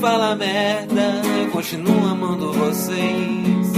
[0.00, 3.68] fala merda, eu continuo amando vocês.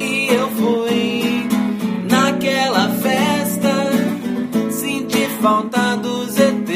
[0.00, 1.46] E eu fui
[2.10, 3.72] naquela festa,
[4.70, 6.72] senti falta do ZT.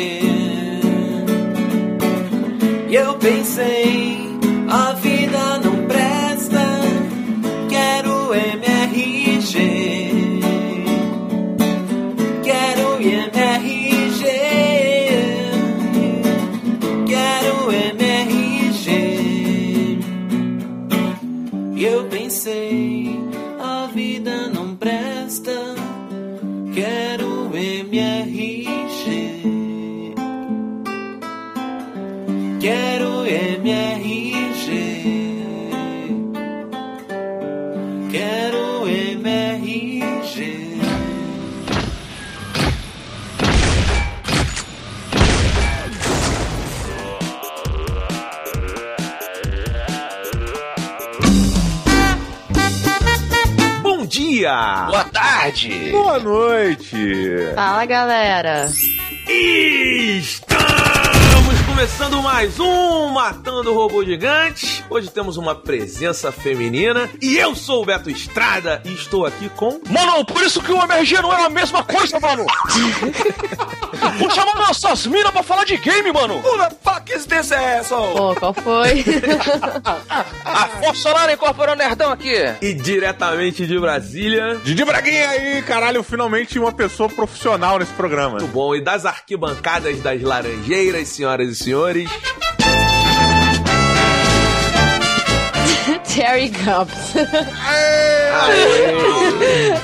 [2.88, 3.85] E eu pensei,
[58.36, 58.70] galera.
[60.18, 64.75] Estamos começando mais um Matando o Robô Gigante.
[64.88, 69.80] Hoje temos uma presença feminina e eu sou o Beto Estrada e estou aqui com.
[69.88, 72.46] Mano, por isso que o MRG não é a mesma coisa, mano!
[74.18, 76.36] Vou chamar nossas minas pra falar de game, mano!
[76.36, 78.14] Who the fuck is this asshole?
[78.14, 79.04] Pô, qual foi?
[80.44, 82.34] A Solar incorporou o nerdão aqui!
[82.62, 84.60] E diretamente de Brasília.
[84.62, 88.38] Didi Braguinha aí, caralho, finalmente uma pessoa profissional nesse programa.
[88.38, 88.74] Muito bom.
[88.74, 92.08] E das arquibancadas das Laranjeiras, senhoras e senhores.
[96.16, 97.12] Terry Gumps.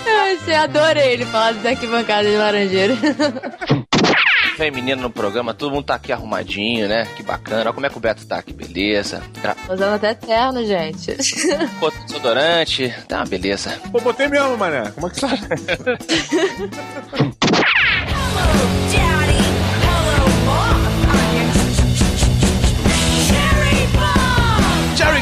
[0.06, 2.97] Eu achei, adorei ele falar das arquibancadas de laranjeira.
[4.56, 7.06] Feminino no programa, todo mundo tá aqui arrumadinho, né?
[7.16, 7.60] Que bacana.
[7.62, 9.22] Olha como é que o Beto tá aqui, beleza.
[9.43, 9.54] Tra...
[9.69, 11.15] Usando até terno, gente.
[11.78, 13.78] Pô, desodorante, tá uma beleza.
[13.91, 14.91] Pô, botei mesmo, mané.
[14.93, 15.38] Como é que sabe?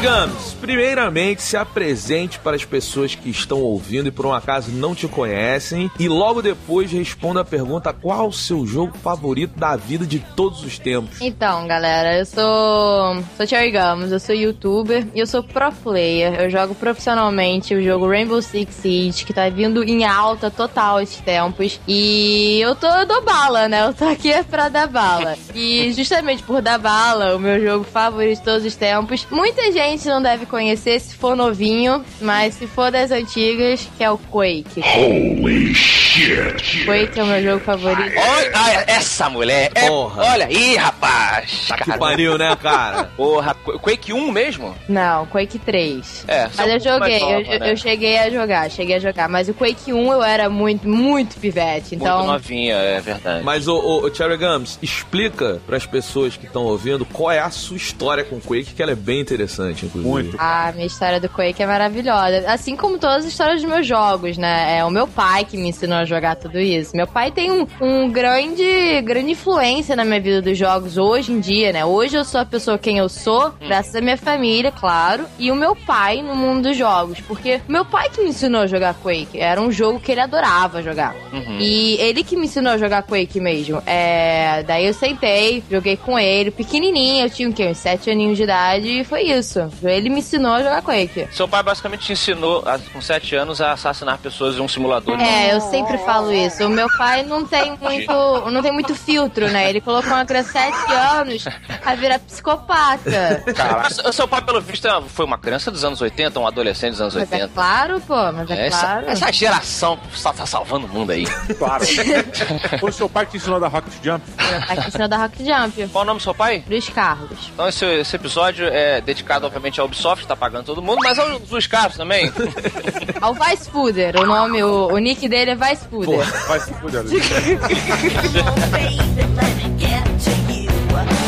[0.01, 4.95] Gums, primeiramente se apresente para as pessoas que estão ouvindo e por um acaso não
[4.95, 5.91] te conhecem.
[5.99, 10.63] E logo depois responda a pergunta: qual o seu jogo favorito da vida de todos
[10.63, 11.21] os tempos?
[11.21, 16.33] Então, galera, eu sou, sou Cherry Gums, eu sou youtuber e eu sou pro player.
[16.41, 21.21] Eu jogo profissionalmente o jogo Rainbow Six Siege, que tá vindo em alta total esses
[21.21, 21.79] tempos.
[21.87, 23.85] E eu tô dou bala, né?
[23.85, 25.37] Eu tô aqui pra dar bala.
[25.53, 29.27] E justamente por dar bala, o meu jogo favorito de todos os tempos.
[29.29, 34.09] Muita gente não deve conhecer se for novinho, mas se for das antigas, que é
[34.09, 34.81] o Quake.
[34.81, 36.85] Holy shit.
[36.85, 38.15] Quake é o meu jogo favorito.
[38.17, 39.87] Olha, essa mulher é.
[39.87, 40.23] Porra.
[40.23, 41.67] Olha aí, rapaz!
[41.67, 43.05] Tá que pariu, né, cara?
[43.17, 44.75] Porra, Qu- Quake 1 mesmo?
[44.87, 46.25] Não, Quake 3.
[46.27, 47.71] É, é um Mas eu joguei, nova, eu, né?
[47.71, 49.27] eu cheguei a jogar, cheguei a jogar.
[49.29, 51.95] Mas o Quake 1 eu era muito, muito pivete.
[51.95, 53.43] Então, Muito novinha, é verdade.
[53.43, 57.39] Mas, ô, ô, ô, Cherry Gums, explica para as pessoas que estão ouvindo qual é
[57.39, 60.09] a sua história com Quake, que ela é bem interessante, inclusive.
[60.09, 60.35] Muito.
[60.39, 62.43] a minha história do Quake é maravilhosa.
[62.47, 64.77] Assim como todas as histórias dos meus jogos, né?
[64.77, 66.95] É o meu pai que me ensinou a jogar tudo isso.
[66.95, 71.39] Meu pai tem um, um grande, grande influência na minha vida dos jogos hoje em
[71.39, 71.85] dia, né?
[71.85, 75.55] Hoje eu sou a pessoa quem eu sou, graças à minha família, claro, e o
[75.55, 77.19] meu pai no mundo dos jogos.
[77.21, 79.39] Porque meu pai que me ensinou a jogar Quake.
[79.39, 81.15] Era um jogo que ele adorava jogar.
[81.59, 83.81] E ele que me ensinou a jogar Quake mesmo.
[83.85, 87.67] É, daí eu sentei, joguei com ele, pequenininho, eu tinha o quê?
[87.67, 89.70] Uns 7 aninhos de idade, e foi isso.
[89.83, 91.27] Ele me ensinou a jogar Quake.
[91.31, 92.63] Seu pai basicamente te ensinou,
[92.93, 95.17] com 7 anos, a assassinar pessoas em um simulador.
[95.17, 96.65] de- É, eu sempre falo isso.
[96.65, 98.11] O meu pai não tem muito,
[98.51, 99.69] não tem muito filtro, né?
[99.69, 101.45] Ele colocou uma criança de 7 anos
[101.85, 103.43] a virar psicopata.
[103.55, 106.91] Caraca, o seu pai, pelo visto, é- foi uma criança dos anos 80, um adolescente
[106.91, 107.53] dos anos Mas é 80.
[107.53, 109.09] claro, pô, mas é, essa, claro.
[109.09, 111.25] essa geração só tá salvando o mundo aí.
[111.57, 111.83] Claro.
[112.79, 114.23] Foi o seu pai que te ensinou a dar Rocket Jump?
[114.37, 115.87] Meu pai que ensinou da Rock Jump.
[115.89, 116.63] Qual o nome do seu pai?
[116.67, 117.49] Luiz Carlos.
[117.53, 121.49] Então esse, esse episódio é dedicado, obviamente, ao Ubisoft, tá pagando todo mundo, mas aos
[121.49, 122.31] Luiz Carlos também.
[123.21, 126.25] Ao Vice Fooder, o nome, o, o nick dele é Vice Fooder.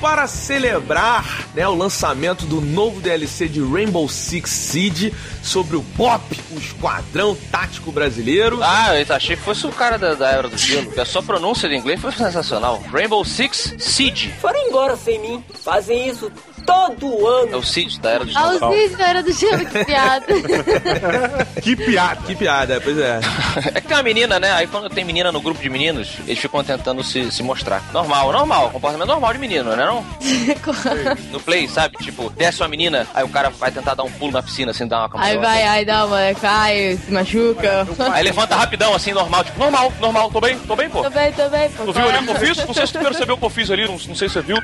[0.00, 6.40] para celebrar né, o lançamento do novo DLC de Rainbow Six Siege sobre o BOP,
[6.52, 8.60] o Esquadrão Tático Brasileiro.
[8.62, 11.22] Ah, eu achei que fosse o cara da, da Era do Gelo, porque a sua
[11.22, 12.82] pronúncia de inglês foi sensacional.
[12.90, 14.32] Rainbow Six Siege.
[14.40, 15.44] Foram embora sem mim.
[15.62, 16.32] Fazem isso
[16.64, 17.52] todo ano.
[17.52, 18.64] É o Siege da Era do Gelo.
[18.64, 20.26] Auxílio da Era do Gelo, que piada.
[21.60, 22.20] Que piada.
[22.26, 23.20] Que piada, pois é.
[23.74, 24.52] É que tem uma menina, né?
[24.52, 27.82] Aí quando tem menina no grupo de meninos, eles ficam tentando se, se mostrar.
[27.92, 28.70] Normal, normal.
[28.70, 30.04] Comportamento normal de menino, né não?
[31.30, 31.96] No play, sabe?
[31.98, 34.86] Tipo, desce uma menina, aí o cara vai tentar dar um pulo na piscina, assim,
[34.86, 37.86] dar uma Aí vai, aí dá uma, cai, se machuca.
[38.12, 41.02] Aí levanta rapidão, assim, normal, tipo, normal, normal, tô bem, tô bem, pô.
[41.02, 41.84] Tô bem, tô bem, pô.
[41.84, 42.66] Tu viu ali o que eu fiz?
[42.66, 44.42] Não sei se tu percebeu o que eu fiz ali, não, não sei se você
[44.42, 44.58] viu.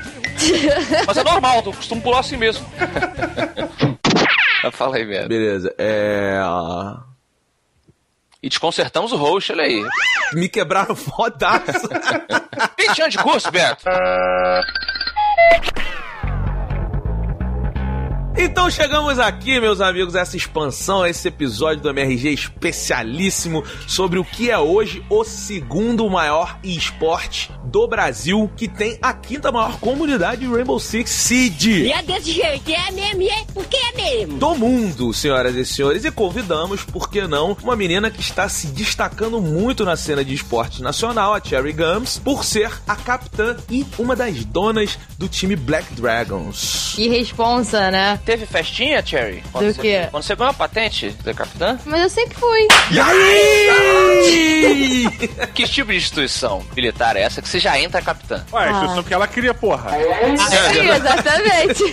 [1.05, 2.65] Mas é normal, eu costumo pular assim mesmo.
[4.71, 5.27] Fala aí, velho.
[5.27, 6.39] Beleza, é.
[8.41, 9.83] E desconcertamos o host, olha aí.
[10.33, 11.87] Me quebraram fodaço.
[12.77, 13.85] 20 anos de curso, Beto.
[18.39, 24.19] Então chegamos aqui, meus amigos, a essa expansão, a esse episódio do MRG especialíssimo sobre
[24.19, 29.79] o que é hoje o segundo maior esporte do Brasil, que tem a quinta maior
[29.79, 31.85] comunidade de Rainbow Six Siege.
[31.87, 34.37] E é desse jeito, é mesmo, é porque é mesmo.
[34.37, 38.67] do mundo, senhoras e senhores, e convidamos, por que não, uma menina que está se
[38.67, 43.83] destacando muito na cena de esporte nacional, a Cherry Gums, por ser a capitã e
[43.97, 46.93] uma das donas do time Black Dragons.
[46.95, 48.19] Que responsa, né?
[48.27, 49.41] Teve festinha, Cherry?
[49.53, 50.07] Do você, quê?
[50.11, 51.79] Quando você ganhou a patente de capitã?
[51.85, 52.67] Mas eu sempre fui.
[52.91, 54.17] E aí?
[55.53, 58.43] Que tipo de instituição militar é essa que você já entra capitã?
[58.51, 58.71] Ué, Ah.
[58.71, 59.91] instituição que ela queria, porra.
[59.91, 61.83] Sim, exatamente.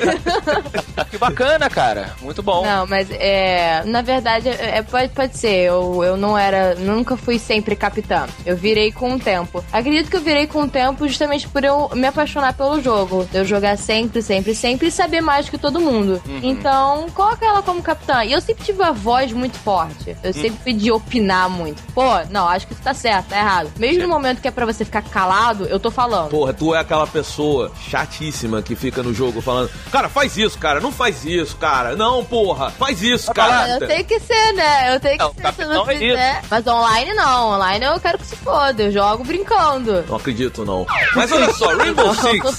[1.10, 2.12] Que bacana, cara.
[2.20, 2.64] Muito bom.
[2.64, 3.82] Não, mas é.
[3.84, 5.66] Na verdade, é, pode, pode ser.
[5.66, 6.75] Eu, eu não era.
[6.75, 8.26] Nunca fui sempre capitã.
[8.44, 9.64] Eu virei com o tempo.
[9.72, 13.28] Acredito que eu virei com o tempo justamente por eu me apaixonar pelo jogo.
[13.32, 16.20] Eu jogar sempre, sempre, sempre e saber mais que todo mundo.
[16.43, 18.25] Então, coloca ela como capitã.
[18.25, 20.17] E eu sempre tive uma voz muito forte.
[20.23, 21.82] Eu sempre fui de opinar muito.
[21.93, 23.70] Pô, não, acho que isso tá certo, tá errado.
[23.79, 26.31] Mesmo no momento que é pra você ficar calado, eu tô falando.
[26.31, 30.81] Porra, tu é aquela pessoa chatíssima que fica no jogo falando: Cara, faz isso, cara,
[30.81, 31.96] não faz isso, cara.
[31.96, 33.69] Não, porra, faz isso, cara.
[33.79, 34.94] Eu tenho que ser, né?
[34.94, 36.43] Eu tenho que Não, ser se não é fizer.
[36.51, 37.51] Mas online não.
[37.55, 38.82] Online eu quero que se foda.
[38.82, 40.05] Eu jogo brincando.
[40.08, 40.87] Não acredito, não.
[41.15, 42.58] Mas olha só, Rainbow Six.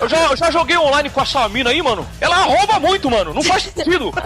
[0.00, 2.06] Eu já, eu já joguei online com essa mina aí, mano.
[2.20, 3.32] Ela rouba muito, mano.
[3.34, 4.12] Não faz sentido.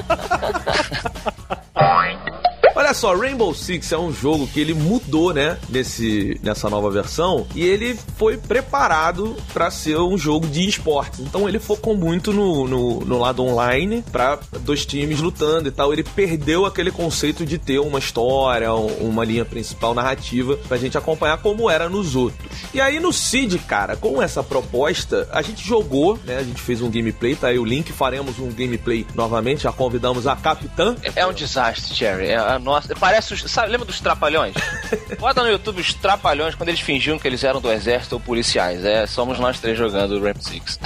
[2.78, 7.46] Olha só, Rainbow Six é um jogo que ele mudou, né, nesse, nessa nova versão,
[7.54, 11.22] e ele foi preparado pra ser um jogo de esporte.
[11.22, 15.90] Então ele focou muito no, no, no lado online, pra dois times lutando e tal.
[15.90, 20.98] Ele perdeu aquele conceito de ter uma história, um- uma linha principal narrativa pra gente
[20.98, 22.46] acompanhar como era nos outros.
[22.74, 26.82] E aí no Seed, cara, com essa proposta, a gente jogou, né, a gente fez
[26.82, 31.26] um gameplay, tá aí o link, faremos um gameplay novamente, já convidamos a capitã É
[31.26, 32.26] um desastre, Cherry.
[32.28, 32.94] É a nossa.
[32.96, 33.42] Parece os.
[33.50, 34.54] Sabe, lembra dos trapalhões?
[35.18, 38.84] Bota no YouTube os trapalhões quando eles fingiam que eles eram do exército ou policiais.
[38.84, 40.78] É, somos nós três jogando o Ramp Six.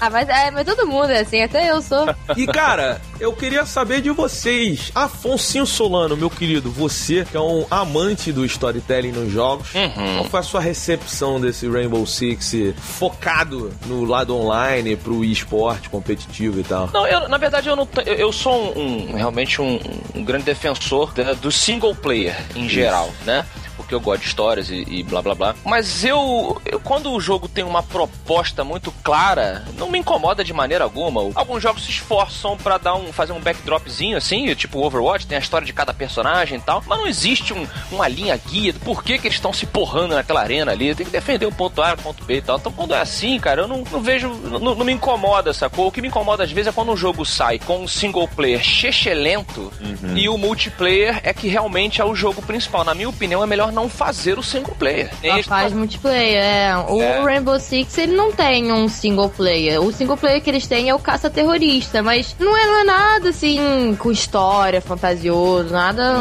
[0.00, 2.06] Ah, mas, é, mas todo mundo é assim, até eu sou.
[2.36, 4.92] E cara, eu queria saber de vocês.
[4.94, 10.40] Afonsinho Solano, meu querido, você que é um amante do storytelling nos jogos, qual foi
[10.40, 12.52] a sua recepção desse Rainbow Six
[13.00, 16.88] focado no lado online, pro esporte competitivo e tal?
[16.92, 19.78] Não, eu, na verdade eu não eu, eu sou um, um- realmente um,
[20.14, 23.44] um grande defensor da- do single player em geral, né?
[23.80, 25.54] Porque eu gosto de histórias e, e blá blá blá.
[25.64, 30.52] Mas eu, eu, quando o jogo tem uma proposta muito clara, não me incomoda de
[30.52, 31.20] maneira alguma.
[31.34, 35.40] Alguns jogos se esforçam pra dar um, fazer um backdropzinho assim, tipo Overwatch, tem a
[35.40, 39.18] história de cada personagem e tal, mas não existe um- uma linha guia do porquê
[39.18, 40.94] que eles estão se porrando naquela arena ali.
[40.94, 42.58] Tem que defender o ponto A, o ponto B e tal.
[42.58, 45.86] Então quando é assim, cara, eu não, não vejo, não, não me incomoda, sacou?
[45.88, 48.62] O que me incomoda às vezes é quando um jogo sai com um single player
[48.62, 49.72] chechelento
[50.14, 52.84] e o multiplayer é que realmente é o jogo principal.
[52.84, 55.10] Na minha opinião, é melhor não fazer o single player.
[55.22, 56.76] Nem Só faz multiplayer, é.
[56.88, 57.20] O É.
[57.22, 59.80] Rainbow Six, ele não tem um single player.
[59.82, 63.28] O single player que eles têm é o caça-terrorista, mas não é, não é nada
[63.30, 66.16] assim, com história, fantasioso, nada...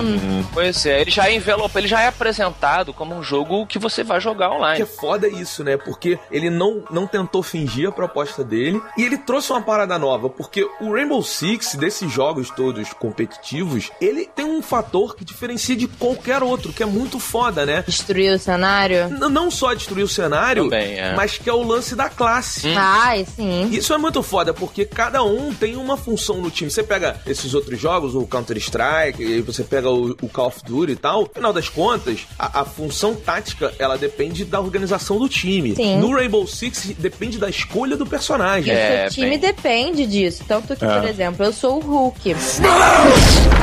[0.53, 4.03] Pois é, ele já é envelope, ele já é apresentado como um jogo que você
[4.03, 4.82] vai jogar O que online.
[4.82, 5.77] é foda isso, né?
[5.77, 10.29] Porque ele não, não tentou fingir a proposta dele e ele trouxe uma parada nova.
[10.29, 15.88] Porque o Rainbow Six, desses jogos todos competitivos, ele tem um fator que diferencia de
[15.88, 17.84] qualquer outro, que é muito foda, né?
[17.88, 19.05] Destruir o cenário.
[19.10, 21.13] N- não só destruir o cenário, Também, é.
[21.15, 22.67] mas que é o lance da classe.
[22.75, 23.69] Ai, sim.
[23.72, 26.69] Isso é muito foda, porque cada um tem uma função no time.
[26.69, 30.91] Você pega esses outros jogos, o Counter-Strike, e você pega o, o Call of Duty
[30.93, 35.27] e tal, no final das contas, a, a função tática, ela depende da organização do
[35.29, 35.75] time.
[35.75, 35.98] Sim.
[35.98, 38.74] No Rainbow Six, depende da escolha do personagem.
[38.74, 39.39] É, o time bem.
[39.39, 40.43] depende disso.
[40.48, 42.36] Tanto que, por exemplo, eu sou o Hulk.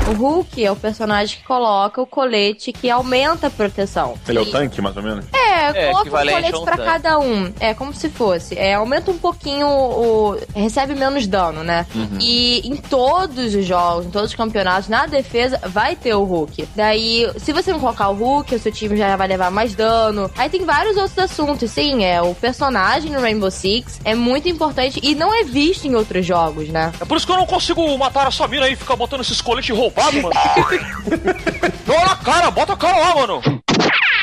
[0.08, 4.14] O Hulk é o personagem que coloca o colete que aumenta a proteção.
[4.28, 5.24] Ele é o tanque, mais ou menos?
[5.34, 6.84] É, É, coloca um a colete pra tanque.
[6.84, 7.52] cada um.
[7.58, 8.56] É como se fosse.
[8.58, 10.38] É, aumenta um pouquinho o.
[10.54, 11.86] Recebe menos dano, né?
[11.94, 12.18] Uhum.
[12.20, 16.68] E em todos os jogos, em todos os campeonatos, na defesa, vai ter o Hulk.
[16.76, 20.30] Daí, se você não colocar o Hulk, o seu time já vai levar mais dano.
[20.36, 21.70] Aí tem vários outros assuntos.
[21.70, 25.94] Sim, é o personagem no Rainbow Six é muito importante e não é visto em
[25.94, 26.92] outros jogos, né?
[27.00, 29.40] É por isso que eu não consigo matar essa mina aí e ficar botando esses
[29.40, 30.34] coletes roubados, mano.
[31.98, 33.65] Olha a cara, bota a cara lá, mano.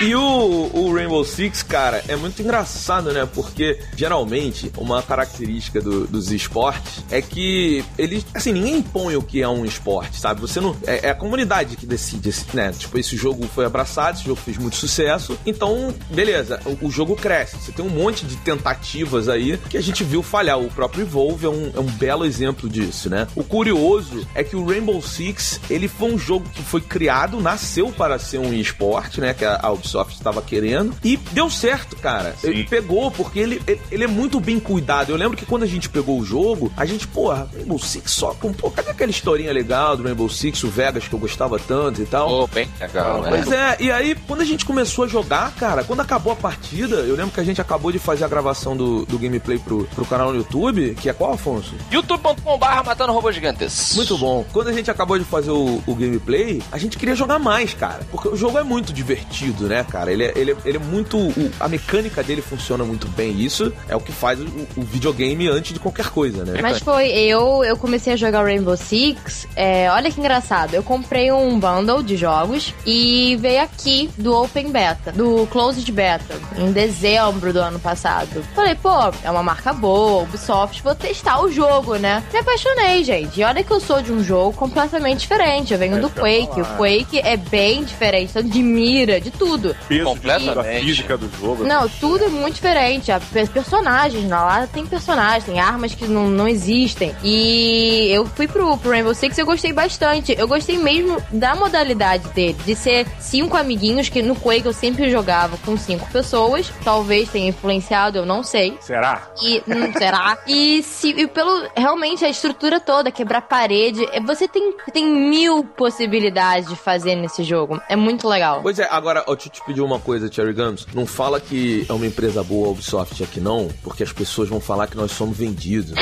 [0.06, 3.26] E o, o Rainbow Six, cara, é muito engraçado, né?
[3.34, 9.42] Porque geralmente uma característica do- dos esportes é que eles, assim, ninguém impõe o que
[9.42, 10.42] é um esporte, sabe?
[10.42, 10.76] Você não.
[10.86, 12.74] É, é a comunidade que decide, né?
[12.78, 17.16] Tipo, esse jogo foi abraçado, esse jogo fez muito sucesso, então, beleza, o, o jogo
[17.16, 17.56] cresce.
[17.56, 20.60] Você tem um monte de tentativas aí que a gente viu falhar.
[20.60, 23.26] O próprio Evolve é um, é um belo exemplo disso, né?
[23.36, 27.90] O curioso é que o Rainbow Six, ele foi um jogo que foi criado, nasceu
[27.90, 29.34] para ser um esporte, né?
[29.34, 30.96] Que a, a Ubisoft estava querendo.
[31.04, 32.36] E deu certo, cara.
[32.44, 35.12] Ele pegou, porque ele, ele, ele é muito bem cuidado.
[35.12, 38.34] Eu lembro que quando a gente pegou o jogo, a gente, porra, Rainbow Six só
[38.34, 38.54] com.
[38.54, 42.06] Pô, cadê aquela historinha legal do Rainbow Six, o Vegas que eu gostava tanto e
[42.06, 42.28] tal?
[42.28, 43.30] Pô, bem legal, né?
[43.30, 46.98] Pois é, e aí, quando a gente começou a jogar, cara, quando acabou a partida,
[46.98, 50.06] eu lembro que a gente acabou de fazer a gravação do, do gameplay pro, pro
[50.06, 51.74] canal no YouTube, que é qual, Afonso?
[51.92, 53.94] youtube.com.br matando robôs gigantes.
[53.96, 54.46] Muito bom.
[54.52, 58.02] Quando a gente acabou de fazer o, o gameplay, a gente queria jogar mais, cara.
[58.12, 60.12] Porque o jogo é muito divertido, né, cara?
[60.12, 61.18] Ele é, ele é, ele é muito.
[61.18, 63.40] o- a mecânica dele funciona muito bem.
[63.42, 66.60] Isso é o que faz o, o videogame antes de qualquer coisa, né?
[66.62, 69.48] Mas foi, eu, eu comecei a jogar Rainbow Six.
[69.56, 70.74] é, olha que engraçado.
[70.74, 76.36] Eu comprei um bundle de jogos e veio aqui do Open Beta, do Closed Beta,
[76.58, 78.44] em dezembro do ano passado.
[78.54, 78.90] Falei, pô,
[79.24, 82.24] é uma marca boa, Ubisoft, vou testar o jogo, né?
[82.34, 83.40] Me apaixonei, gente.
[83.40, 85.72] E olha que eu sou de um jogo completamente diferente.
[85.74, 86.62] Eu venho do Quake.
[86.62, 89.63] O Quake é bem diferente, tanto de mira, de tudo.
[89.88, 90.56] Peso Completamente.
[90.56, 91.64] da física do jogo.
[91.64, 93.12] Não, tudo é muito diferente.
[93.12, 97.16] A pe- personagens, na lá tem personagens, tem armas que não, não existem.
[97.24, 100.36] E eu fui pro, pro Rainbow Six e eu gostei bastante.
[100.38, 105.10] Eu gostei mesmo da modalidade dele, de ser cinco amiguinhos, que no Quake eu sempre
[105.10, 106.72] jogava com cinco pessoas.
[106.84, 108.78] Talvez tenha influenciado, eu não sei.
[108.82, 109.22] Será?
[109.42, 110.38] E hum, será?
[110.48, 115.64] E se e pelo realmente a estrutura toda, quebrar parede, é, você tem, tem mil
[115.64, 117.82] possibilidades de fazer nesse jogo.
[117.90, 118.60] É muito legal.
[118.62, 120.88] Pois é, agora, te pedir uma coisa, Cherry Guns.
[120.94, 124.60] Não fala que é uma empresa boa a Ubisoft aqui, não, porque as pessoas vão
[124.60, 125.94] falar que nós somos vendidos.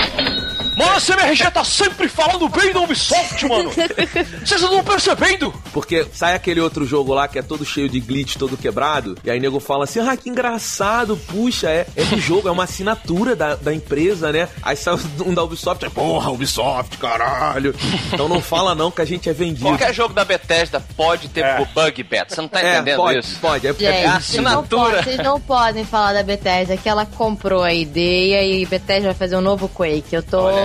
[0.75, 3.69] Mano, a CMRG tá sempre falando bem da Ubisoft, mano.
[3.71, 5.53] Vocês não estão percebendo?
[5.73, 9.29] Porque sai aquele outro jogo lá que é todo cheio de glitch, todo quebrado, e
[9.29, 13.35] aí nego fala assim: ah, que engraçado, puxa, é, é do jogo, é uma assinatura
[13.35, 14.47] da, da empresa, né?
[14.63, 17.75] Aí sai um da Ubisoft, é, porra, Ubisoft, caralho.
[18.13, 19.65] Então não fala não que a gente é vendido.
[19.67, 21.65] Qualquer jogo da Bethesda pode ter É.
[21.73, 22.33] bug beta.
[22.33, 23.37] Você não tá é, entendendo pode, isso?
[23.39, 23.67] pode.
[23.67, 24.83] É, Gente, é, vocês não, assinatura.
[24.83, 29.13] podem, vocês não podem falar da Bethesda, que ela comprou a ideia e Bethesda vai
[29.15, 30.13] fazer um novo Quake.
[30.13, 30.60] Eu tô, Olha.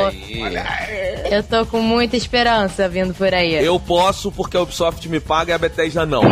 [1.30, 3.54] Eu tô com muita esperança vindo por aí.
[3.54, 6.22] eu posso porque a Ubisoft me paga e a Bethesda não.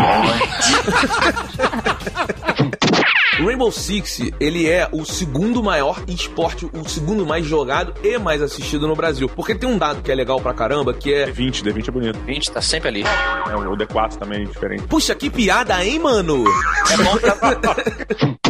[3.40, 8.40] O Rainbow Six, ele é o segundo maior esporte, o segundo mais jogado e mais
[8.40, 9.28] assistido no Brasil.
[9.28, 11.26] Porque tem um dado que é legal pra caramba, que é...
[11.26, 12.18] D20, D20 é bonito.
[12.20, 13.02] 20 tá sempre ali.
[13.02, 14.84] É, o D4 também é diferente.
[14.84, 16.44] Puxa, que piada, hein, mano?
[16.90, 17.36] É bom pra...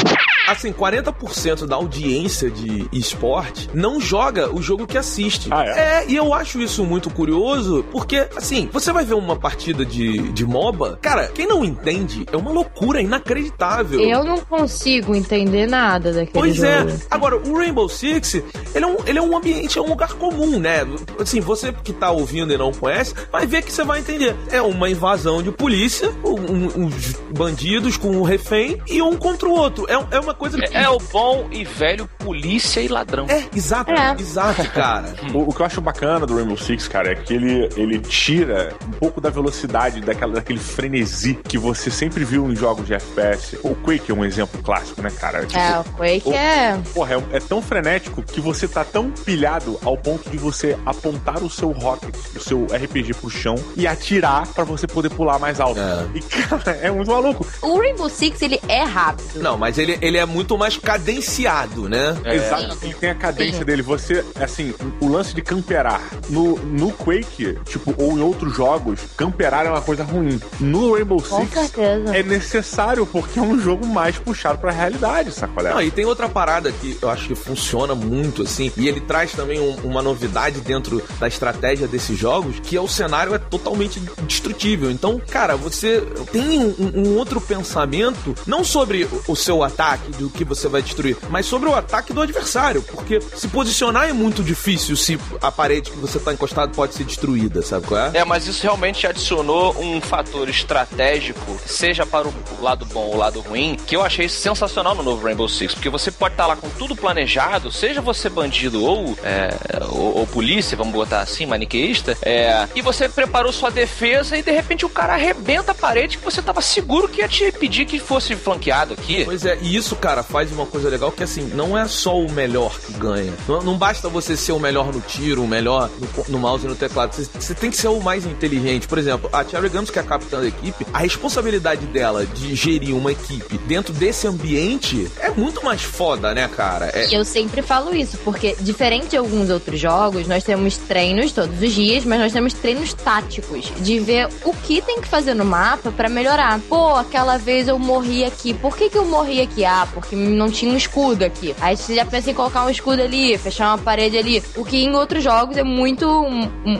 [0.46, 5.48] Assim, 40% da audiência de esporte não joga o jogo que assiste.
[5.50, 6.04] Ah, é?
[6.08, 10.44] e eu acho isso muito curioso, porque, assim, você vai ver uma partida de, de
[10.46, 14.00] MOBA, cara, quem não entende é uma loucura inacreditável.
[14.00, 16.68] Eu não consigo entender nada daquele Pois jogo.
[16.68, 16.96] é.
[17.10, 18.34] Agora, o Rainbow Six,
[18.74, 20.80] ele é, um, ele é um ambiente, é um lugar comum, né?
[21.18, 24.34] Assim, você que tá ouvindo e não conhece, vai ver que você vai entender.
[24.50, 29.48] É uma invasão de polícia, um, um- uns bandidos com um refém e um contra
[29.48, 29.86] o outro.
[29.88, 30.76] É, é uma coisa que...
[30.76, 33.26] É o bom e velho polícia e ladrão.
[33.28, 34.14] É, exato, É.
[34.18, 35.14] exato, cara.
[35.34, 38.72] O, o que eu acho bacana do Rainbow Six, cara, é que ele, ele tira
[38.86, 43.58] um pouco da velocidade, daquela, daquele frenesi que você sempre viu em jogos de FPS.
[43.62, 45.44] O Quake é um exemplo clássico, né, cara?
[45.46, 46.80] Tipo, É, o Quake o- é.
[46.94, 51.42] Porra, é, é tão frenético que você tá tão pilhado ao ponto de você apontar
[51.42, 55.58] o seu rocket, o seu RPG pro chão e atirar pra você poder pular mais
[55.60, 55.80] alto.
[55.80, 56.06] É.
[56.14, 57.46] E, cara, é muito maluco.
[57.62, 59.40] O Rainbow Six, ele é rápido.
[59.42, 62.16] Não, mas ele, ele é muito mais cadenciado, né?
[62.24, 63.82] Exato, ele tem a cadência dele.
[63.82, 69.66] Você, assim, o lance de camperar no, no Quake, tipo, ou em outros jogos, camperar
[69.66, 70.40] é uma coisa ruim.
[70.60, 72.16] No Rainbow Com Six certeza.
[72.16, 75.70] é necessário porque é um jogo mais puxado pra realidade, sacolé?
[75.72, 79.32] Não, e tem outra parada que eu acho que funciona muito, assim, e ele traz
[79.32, 84.00] também um- uma novidade dentro da estratégia desses jogos, que é o cenário é totalmente
[84.26, 84.90] destrutível.
[84.90, 86.00] Então, cara, você
[86.32, 91.16] tem um, um outro pensamento, não sobre o seu ataque, do que você vai destruir,
[91.28, 95.90] mas sobre o ataque do adversário, porque se posicionar é muito difícil se a parede
[95.90, 98.18] que você tá encostado pode ser destruída, sabe qual é?
[98.18, 103.18] É, mas isso realmente adicionou um fator estratégico, seja para o lado bom ou o
[103.18, 106.56] lado ruim, que eu achei sensacional no novo Rainbow Six, porque você pode estar lá
[106.56, 109.50] com tudo planejado, seja você bandido ou, é,
[109.90, 114.50] ou, ou polícia, vamos botar assim, maniqueísta, é, e você preparou sua defesa e de
[114.50, 117.98] repente o cara arrebenta a parede que você tava seguro que ia te pedir que
[117.98, 119.24] fosse flanqueado aqui.
[119.24, 122.30] Pois é, e isso, cara, faz uma coisa legal que assim, não é só o
[122.30, 123.32] melhor que ganha.
[123.48, 126.68] Não, não basta você ser o melhor no tiro, o melhor no, no mouse e
[126.68, 127.14] no teclado.
[127.14, 128.86] Você, tem que ser o mais inteligente.
[128.86, 132.54] Por exemplo, a Cherry Gums, que é a capitã da equipe, a responsabilidade dela de
[132.54, 136.90] gerir uma equipe dentro desse ambiente é muito mais foda, né, cara?
[136.92, 141.62] É, Eu sempre falo isso, porque diferente de alguns outros jogos, nós temos treinos todos
[141.62, 145.46] os dias, mas nós temos treinos táticos de ver o que tem que fazer no
[145.46, 146.60] mapa pra melhorar.
[146.68, 148.52] Pô, aquela vez eu morri aqui.
[148.52, 149.64] Por que, que eu morri aqui?
[149.64, 151.54] Ah, porque não tinha um escudo aqui.
[151.60, 154.42] Aí você já pensa em colocar um escudo ali, fechar uma parede ali.
[154.56, 156.06] O que em outros jogos é muito,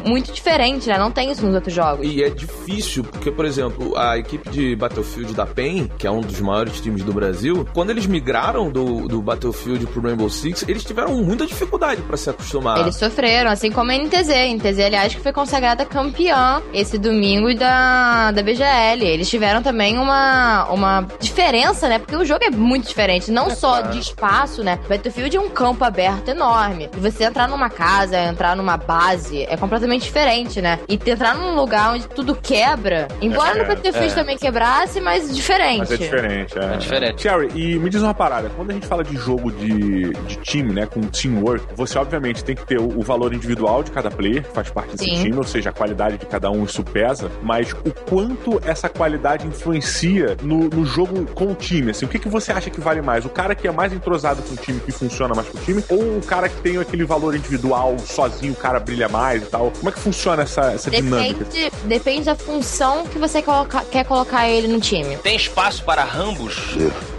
[0.05, 0.98] muito diferente, né?
[0.98, 2.07] Não tem isso nos outros jogos.
[2.07, 6.20] E é difícil, porque, por exemplo, a equipe de Battlefield da PEN, que é um
[6.20, 10.85] dos maiores times do Brasil, quando eles migraram do, do Battlefield pro Rainbow Six, eles
[10.85, 12.79] tiveram muita dificuldade pra se acostumar.
[12.81, 14.31] Eles sofreram, assim como a NTZ.
[14.31, 19.05] A NTZ, aliás, que foi consagrada campeã esse domingo da, da BGL.
[19.05, 21.98] Eles tiveram também uma, uma diferença, né?
[21.98, 23.03] Porque o jogo é muito diferente.
[23.30, 24.78] Não só de espaço, né?
[24.88, 26.88] Battlefield é um campo aberto enorme.
[26.96, 30.78] E você entrar numa casa, entrar numa base, é completamente diferente, né?
[30.88, 33.08] E entrar num lugar onde tudo quebra.
[33.20, 34.14] Embora É, no Battlefield é.
[34.14, 35.78] também quebrasse, mas diferente.
[35.80, 36.64] Mas é diferente, é.
[36.64, 37.22] É diferente.
[37.22, 40.72] Cherry, e me diz uma parada, quando a gente fala de jogo de, de time,
[40.72, 44.42] né, com teamwork, você obviamente tem que ter o, o valor individual de cada player,
[44.42, 45.22] que faz parte desse Sim.
[45.22, 49.46] time, ou seja, a qualidade de cada um, isso pesa, mas o quanto essa qualidade
[49.46, 53.02] influencia no, no jogo com o time, assim, o que, que você acha que vale
[53.02, 53.24] mais?
[53.24, 55.85] O cara que é mais entrosado com o time, que funciona mais com o time,
[55.88, 59.70] ou o cara que tem aquele valor individual, sozinho, o cara brilha mais e tal?
[59.76, 61.44] Como é que funciona essa, essa dinâmica?
[61.44, 65.16] Depende, depende da função que você coloca- quer colocar ele no time.
[65.18, 66.54] Tem espaço para Rambos?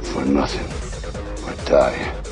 [0.04, 0.60] For nothing.
[1.46, 2.25] Or die.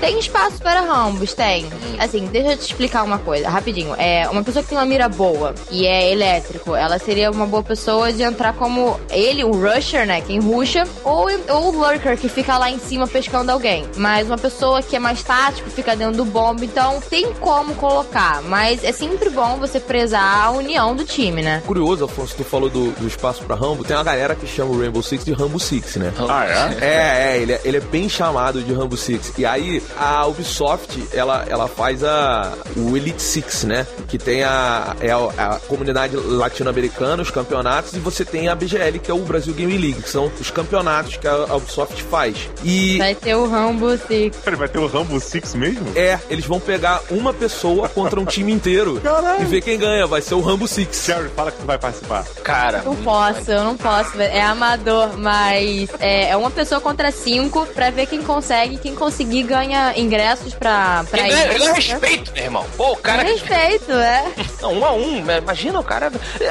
[0.00, 1.66] Tem espaço para Rambos, tem.
[1.98, 3.94] Assim, deixa eu te explicar uma coisa, rapidinho.
[3.98, 7.62] É, uma pessoa que tem uma mira boa e é elétrico, ela seria uma boa
[7.62, 10.20] pessoa de entrar como ele, o rusher, né?
[10.20, 13.84] Quem rusha, ou, ou o lurker que fica lá em cima pescando alguém.
[13.96, 18.42] Mas uma pessoa que é mais tático, fica dentro do bomba, então tem como colocar.
[18.42, 21.62] Mas é sempre bom você prezar a união do time, né?
[21.66, 23.84] Curioso, Afonso, tu falou do, do espaço pra Rambo.
[23.84, 26.12] Tem uma galera que chama o Rainbow Six de Rambo Six, né?
[26.28, 26.84] Ah, é?
[26.84, 29.32] É, é, ele é, ele é bem chamado de Rambo Six.
[29.38, 33.86] E a Aí a Ubisoft, ela, ela faz a, o Elite Six, né?
[34.06, 35.16] Que tem a, é a,
[35.54, 39.76] a comunidade latino-americana, os campeonatos, e você tem a BGL, que é o Brasil Game
[39.78, 42.36] League, que são os campeonatos que a, a Ubisoft faz.
[42.62, 44.36] E Vai ter o Rambo Six.
[44.44, 45.86] Peraí, vai ter o Rambo Six mesmo?
[45.96, 49.40] é, eles vão pegar uma pessoa contra um time inteiro Caralho.
[49.42, 50.06] e ver quem ganha.
[50.06, 51.02] Vai ser o Rambo Six.
[51.06, 52.24] Jerry, fala que tu vai participar.
[52.44, 54.20] Cara, Não posso, eu não posso.
[54.20, 58.76] É amador, mas é, é uma pessoa contra cinco pra ver quem consegue.
[58.76, 61.32] Quem conseguir ganha ingressos pra, pra ele ir.
[61.32, 62.66] ganha, ele ganha respeito, meu irmão.
[62.76, 63.22] Pô, o cara.
[63.22, 64.24] Respeito, é.
[64.60, 65.22] Não, um a um.
[65.24, 65.38] né?
[65.38, 66.10] Imagina o cara.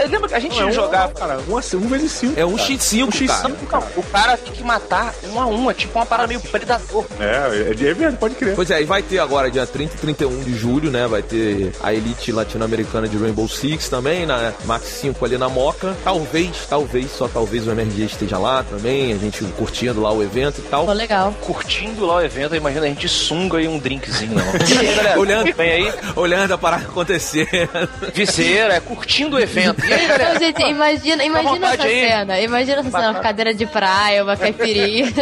[0.10, 1.13] Lembra que a gente Não, é um- jogava.
[1.13, 2.39] Cara, um, a- um vezes cinco.
[2.39, 2.69] É um cara.
[2.69, 3.55] X5, Um X5, cara.
[3.69, 3.86] cara.
[3.95, 5.69] O cara tem que matar um a um.
[5.69, 7.05] É tipo uma parada meio predador.
[7.19, 8.55] É, é, é verdade, pode crer.
[8.55, 11.08] Pois é, e vai ter agora dia 30 e 31 de julho, né?
[11.08, 15.95] Vai ter a elite latino-americana de Rainbow Six também, na Max 5 ali na Moca.
[16.03, 20.60] Talvez, talvez, só talvez o MRG esteja lá também, a gente curtindo lá o evento
[20.60, 20.86] e tal.
[20.86, 21.34] Pô, legal.
[21.41, 24.33] Curtindo lá o evento, imagina a gente sunga e um drinkzinho.
[24.35, 24.43] Não.
[24.79, 25.19] Aí, galera?
[25.19, 25.53] Olhando.
[25.53, 27.47] Vem aí, Olhando a parada acontecer.
[28.13, 29.83] viseira, é curtindo o evento.
[29.85, 30.39] E aí, Então, galera?
[30.39, 31.99] gente, imagina, imagina essa aí.
[32.09, 32.39] cena.
[32.39, 35.11] Imagina essa cena, uma cadeira de praia, uma caipirinha.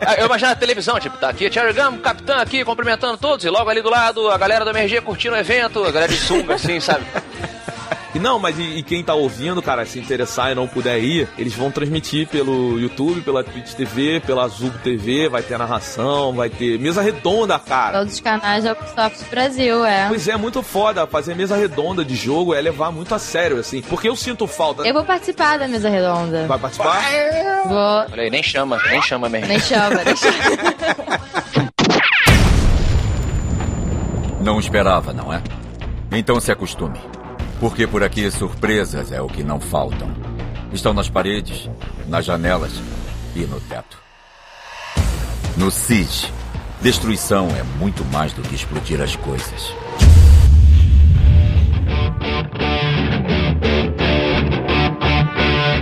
[0.00, 3.44] Ah, Eu imagino na televisão, tipo, tá aqui a Cherry Gum, capitão aqui, cumprimentando todos,
[3.44, 6.18] e logo ali do lado, a galera do MRG curtindo o evento, a galera de
[6.18, 7.04] sunga, assim, sabe?
[8.14, 11.28] E não, mas e, e quem tá ouvindo, cara, se interessar e não puder ir,
[11.36, 16.48] eles vão transmitir pelo YouTube, pela Twitch TV, pela Azul TV, vai ter narração, vai
[16.48, 17.98] ter mesa redonda, cara.
[17.98, 20.08] Todos os canais da Ubisoft Brasil, é.
[20.08, 21.06] Pois é, muito foda.
[21.06, 23.82] Fazer mesa redonda de jogo é levar muito a sério, assim.
[23.82, 24.86] Porque eu sinto falta.
[24.86, 26.46] Eu vou participar da mesa redonda.
[26.46, 27.02] Vai participar?
[27.66, 27.76] Vou.
[28.12, 29.48] Olha aí, nem chama, nem chama MRG.
[29.48, 30.34] Nem chama, nem chama.
[34.40, 35.42] Não esperava, não é?
[36.12, 36.98] Então se acostume.
[37.60, 40.10] Porque por aqui surpresas é o que não faltam.
[40.72, 41.68] Estão nas paredes,
[42.06, 42.72] nas janelas
[43.34, 43.98] e no teto.
[45.56, 46.32] No Siege,
[46.80, 49.74] destruição é muito mais do que explodir as coisas.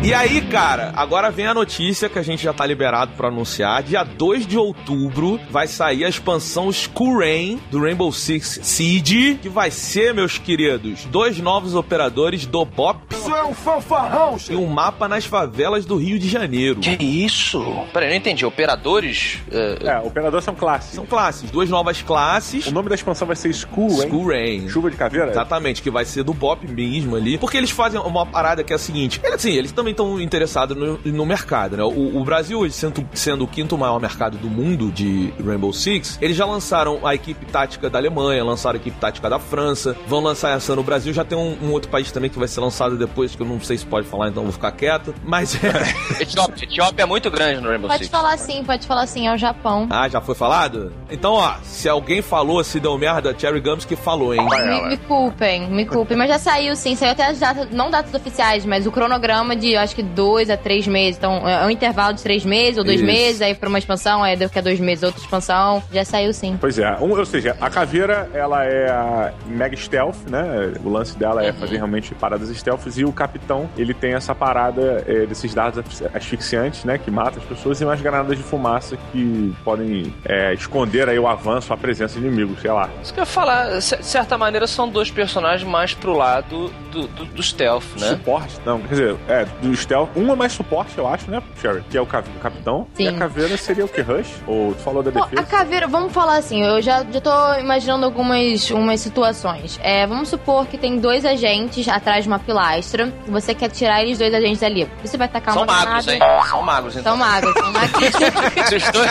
[0.06, 3.82] E aí, cara, agora vem a notícia que a gente já tá liberado pra anunciar.
[3.82, 9.48] Dia 2 de outubro vai sair a expansão Skull Rain do Rainbow Six Siege, que
[9.48, 13.00] vai ser, meus queridos, dois novos operadores do Bop.
[13.10, 14.36] Isso é um fanfarrão!
[14.48, 16.78] E um mapa nas favelas do Rio de Janeiro.
[16.78, 17.60] Que isso?
[17.92, 18.46] Peraí, não entendi.
[18.46, 19.40] Operadores.
[19.50, 20.94] é, É, operadores são classes.
[20.94, 22.68] São classes, duas novas classes.
[22.68, 23.48] O nome da expansão vai ser?
[23.48, 24.68] Skull Rain.
[24.68, 25.32] Chuva de caveira?
[25.32, 27.38] Exatamente, que vai ser do Bop mesmo ali.
[27.38, 30.76] Porque eles fazem uma parada que é a seguinte: eles, assim, eles também estão interessados
[30.76, 31.82] no, no mercado, né?
[31.82, 36.18] O, o Brasil, hoje, sendo, sendo o quinto maior mercado do mundo de Rainbow Six,
[36.20, 40.20] eles já lançaram a equipe tática da Alemanha, lançaram a equipe tática da França, vão
[40.20, 41.12] lançar essa no Brasil.
[41.12, 43.60] Já tem um, um outro país também que vai ser lançado depois, que eu não
[43.60, 45.14] sei se pode falar, então vou ficar quieto.
[45.24, 46.20] Mas é.
[46.22, 46.64] Etiópia.
[46.64, 48.10] Etiópia é muito grande no Rainbow Pode Six.
[48.10, 49.86] falar sim, pode falar sim, é o Japão.
[49.90, 50.92] Ah, já foi falado?
[51.10, 54.46] Então, ó, se alguém falou, se deu merda, Cherry Gums que falou, hein?
[54.46, 56.16] Me, me culpem, me culpem.
[56.16, 59.76] Mas já saiu sim, saiu até as datas, não datas oficiais, mas o cronograma de
[59.86, 61.16] acho que dois a três meses.
[61.18, 63.06] Então é um intervalo de três meses ou dois Isso.
[63.06, 65.82] meses, aí pra uma expansão, aí daqui a dois meses outra expansão.
[65.92, 66.56] Já saiu sim.
[66.60, 70.72] Pois é, um- ou seja, a caveira ela é a mega stealth, né?
[70.84, 75.04] O lance dela é fazer realmente paradas stealths e o capitão ele tem essa parada
[75.06, 76.98] é, desses dados asfix- asfixiantes, né?
[76.98, 81.26] Que mata as pessoas e umas granadas de fumaça que podem é, esconder aí o
[81.28, 82.88] avanço, a presença de inimigos, sei lá.
[83.02, 87.06] Isso que eu ia falar, de certa maneira, são dois personagens mais pro lado do,
[87.08, 88.08] do, do stealth, né?
[88.08, 88.58] Suporte?
[88.64, 90.10] Não, quer dizer, é, do stealth.
[90.16, 91.82] Um é mais suporte, eu acho, né, Sherry?
[91.90, 92.86] Que é o, o capitão.
[92.98, 93.08] E Sim.
[93.08, 94.00] a caveira seria o que?
[94.00, 94.28] Rush?
[94.46, 95.40] Ou tu falou da Bom, defesa?
[95.42, 99.78] a caveira, vamos falar assim, eu já, já tô imaginando algumas umas situações.
[99.82, 104.02] É, vamos supor que tem dois agentes atrás de uma pilastra, e você quer tirar
[104.02, 104.88] eles dois agentes ali.
[105.02, 106.12] Você vai tacar São uma magos, granada-
[106.42, 106.46] hein?
[106.48, 107.12] São magos, então.
[107.12, 107.90] São magos, são magos.
[108.72, 109.10] Esses dois...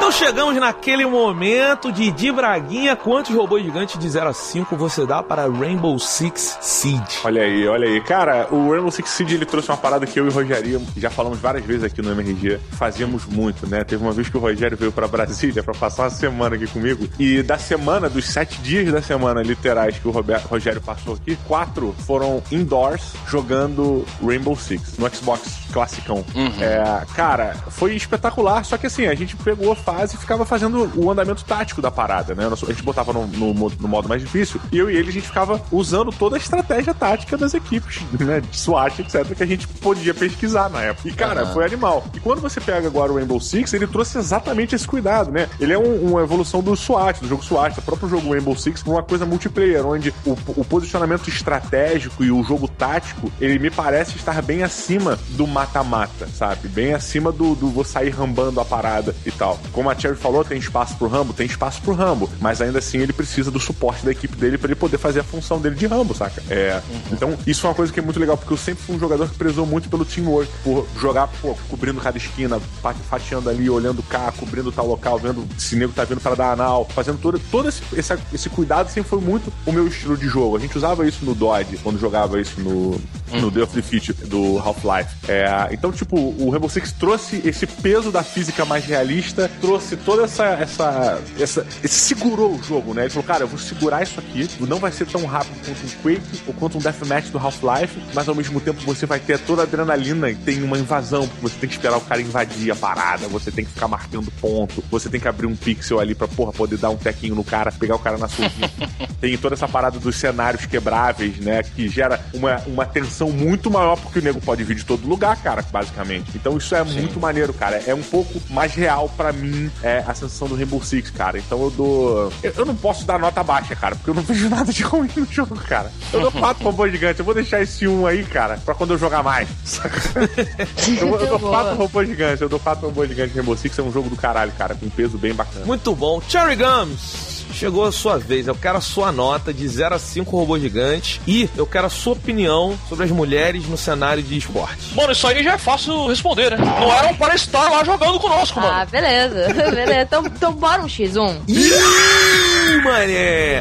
[0.00, 2.96] Então chegamos naquele momento de Di Braguinha.
[2.96, 7.18] Quantos robôs gigantes de 0 a 5 você dá para Rainbow Six Siege?
[7.22, 8.00] Olha aí, olha aí.
[8.00, 11.10] Cara, o Rainbow Six Siege ele trouxe uma parada que eu e o Rogério já
[11.10, 12.58] falamos várias vezes aqui no MRG.
[12.72, 13.84] Fazíamos muito, né?
[13.84, 17.06] Teve uma vez que o Rogério veio pra Brasília pra passar uma semana aqui comigo.
[17.18, 21.36] E da semana, dos sete dias da semana literais que o Rober- Rogério passou aqui,
[21.46, 26.24] quatro foram indoors jogando Rainbow Six no Xbox classicão.
[26.58, 28.64] É, cara, foi espetacular.
[28.64, 32.34] Só que assim, a gente pegou fase e ficava fazendo o andamento tático da parada,
[32.34, 32.46] né?
[32.46, 35.26] A gente botava no, no, no modo mais difícil e eu e ele a gente
[35.26, 38.40] ficava usando toda a estratégia tática das equipes, né?
[38.40, 41.08] De SWAT, etc., que a gente podia pesquisar na época.
[41.08, 41.52] E, cara, Aham.
[41.52, 42.04] foi animal.
[42.14, 45.48] E quando você pega agora o Rainbow Six, ele trouxe exatamente esse cuidado, né?
[45.58, 48.82] Ele é um- uma evolução do SWAT, do jogo SWAT, do próprio jogo Rainbow Six,
[48.82, 54.16] uma coisa multiplayer, onde o, o posicionamento estratégico e o jogo tático, ele me parece
[54.16, 56.68] estar bem acima do mata-mata, sabe?
[56.68, 59.58] Bem acima do, do vou sair rambando a parada e tal.
[59.80, 61.32] Como a Cherry falou, tem espaço pro Rambo?
[61.32, 64.66] Tem espaço pro Rambo, mas ainda assim ele precisa do suporte da equipe dele pra
[64.66, 66.42] ele poder fazer a função dele de Rambo, saca?
[66.50, 68.98] É, Então, isso é uma coisa que é muito legal, porque eu sempre fui um
[68.98, 72.60] jogador que prezou muito pelo teamwork, por jogar, pô, cobrindo cada esquina,
[73.08, 76.86] fatiando ali, olhando cá, cobrindo tal local, vendo se nego tá vindo para dar anal,
[76.94, 80.58] fazendo todo, todo esse, esse, esse cuidado sempre foi muito o meu estilo de jogo.
[80.58, 83.00] A gente usava isso no Dodge, quando jogava isso no,
[83.40, 85.10] no Day of Defeat do Half-Life.
[85.26, 89.69] É, então, tipo, o Rainbow Six trouxe esse peso da física mais realista, trouxe
[90.04, 91.66] toda essa, essa, essa.
[91.84, 93.02] Segurou o jogo, né?
[93.02, 96.02] Ele falou, cara, eu vou segurar isso aqui, não vai ser tão rápido quanto um
[96.02, 99.62] Quake ou quanto um Deathmatch do Half-Life, mas ao mesmo tempo você vai ter toda
[99.62, 102.76] a adrenalina e tem uma invasão, porque você tem que esperar o cara invadir a
[102.76, 106.28] parada, você tem que ficar marcando ponto, você tem que abrir um pixel ali pra,
[106.28, 108.70] porra, poder dar um tequinho no cara, pegar o cara na sozinha.
[109.20, 111.62] tem toda essa parada dos cenários quebráveis, né?
[111.62, 115.36] Que gera uma, uma tensão muito maior, porque o nego pode vir de todo lugar,
[115.42, 116.30] cara, basicamente.
[116.34, 117.82] Então isso é muito maneiro, cara.
[117.86, 121.38] É um pouco mais real pra mim é, a sensação do Rainbow Six, cara.
[121.38, 122.32] Então eu dou.
[122.42, 125.10] Eu, eu não posso dar nota baixa, cara, porque eu não vejo nada de ruim
[125.16, 125.90] no jogo, cara.
[126.12, 127.18] Eu dou quatro robôs gigantes.
[127.18, 129.48] Eu vou deixar esse um aí, cara, pra quando eu jogar mais.
[131.00, 132.40] eu, eu dou quatro robôs gigantes.
[132.40, 133.34] Eu dou quatro robôs gigantes.
[133.34, 135.64] Rainbow Six é um jogo do caralho, cara, com um peso bem bacana.
[135.66, 136.20] Muito bom.
[136.28, 138.46] Cherry Gums, chegou a sua vez.
[138.46, 141.90] Eu quero a sua nota de 0 a 5 robôs gigantes e eu quero a
[141.90, 144.94] sua opinião sobre as mulheres no cenário de esporte.
[144.94, 146.56] Mano, isso aí já é fácil responder, né?
[146.58, 148.86] Não eram para estar lá jogando conosco, Ah, mano.
[148.90, 149.52] beleza.
[149.70, 150.02] beleza.
[150.02, 151.36] Então, então bora um X1.
[151.48, 153.60] Ih, mané!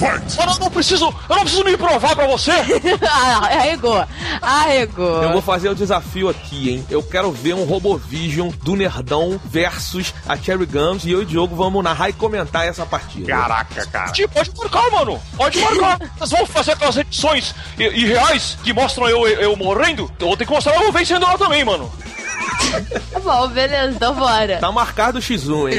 [0.00, 1.04] Mano, eu não preciso.
[1.28, 2.50] Eu não preciso me provar pra você.
[3.08, 4.04] ah, arregou.
[4.40, 5.22] Arregou.
[5.22, 6.86] Eu vou fazer o desafio aqui, hein?
[6.90, 11.26] Eu quero ver um Robovision do Nerdão versus a Cherry Gums e eu e o
[11.26, 13.26] Diogo vamos narrar e comentar essa partida.
[13.26, 14.12] Caraca, cara.
[14.12, 15.20] Tipo, pode marcar, mano.
[15.36, 15.98] Pode marcar.
[16.18, 20.10] Vocês vão fazer aquelas edições irreais que mostram eu, eu morrendo?
[20.18, 21.90] Eu vou ter que mostrar eu vencendo lá também, mano.
[23.12, 23.92] Tá bom, beleza.
[23.94, 24.58] Então bora.
[24.58, 25.78] Tá marcado o X1, hein?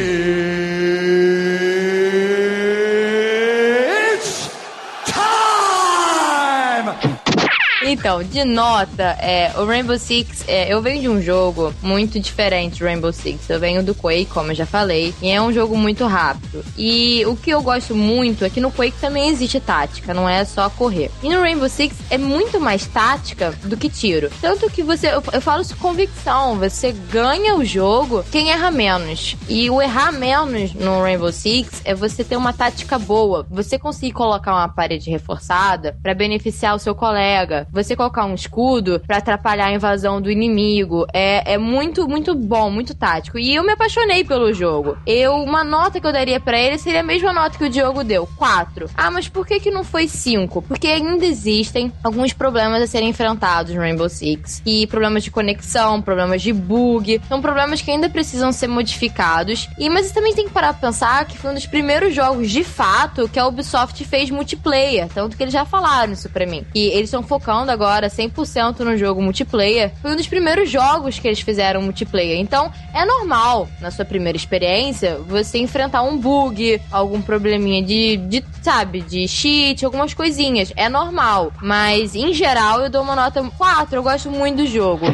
[7.96, 12.80] Então, de nota, é, o Rainbow Six, é, eu venho de um jogo muito diferente
[12.80, 13.50] do Rainbow Six.
[13.50, 16.62] Eu venho do Quake, como eu já falei, e é um jogo muito rápido.
[16.78, 20.44] E o que eu gosto muito é que no Quake também existe tática, não é
[20.44, 21.10] só correr.
[21.24, 24.30] E no Rainbow Six é muito mais tática do que tiro.
[24.42, 28.72] Tanto que você, eu, eu falo isso com convicção, você ganha o jogo quem erra
[28.72, 29.38] menos.
[29.48, 34.12] E o errar menos no Rainbow Six é você ter uma tática boa, você conseguir
[34.12, 39.66] colocar uma parede reforçada pra beneficiar o seu colega, você colocar um escudo pra atrapalhar
[39.66, 41.06] a invasão do inimigo.
[41.12, 43.38] É, é muito, muito bom, muito tático.
[43.38, 44.98] E eu me apaixonei pelo jogo.
[45.06, 48.04] Eu, uma nota que eu daria pra ele seria a mesma nota que o Diogo
[48.04, 48.90] deu, 4.
[48.96, 50.62] Ah, mas por que que não foi 5?
[50.62, 54.62] Porque ainda existem alguns problemas a serem enfrentados no Rainbow Six.
[54.66, 59.68] E problemas de conexão, problemas de bug, são problemas que ainda precisam ser modificados.
[59.78, 62.50] E mas você também tem que parar pra pensar que foi um dos primeiros jogos
[62.50, 66.66] de fato que a Ubisoft fez multiplayer, tanto que eles já falaram isso pra mim.
[66.74, 69.92] E eles estão focando agora 100% no jogo multiplayer.
[70.02, 72.40] Foi um dos primeiros jogos que eles fizeram multiplayer.
[72.40, 78.44] Então, é normal, na sua primeira experiência, você enfrentar um bug, algum probleminha de, de
[78.62, 80.72] sabe, de cheat, algumas coisinhas.
[80.76, 81.52] É normal.
[81.62, 83.96] Mas, em geral, eu dou uma nota 4.
[83.96, 85.06] Eu gosto muito do jogo.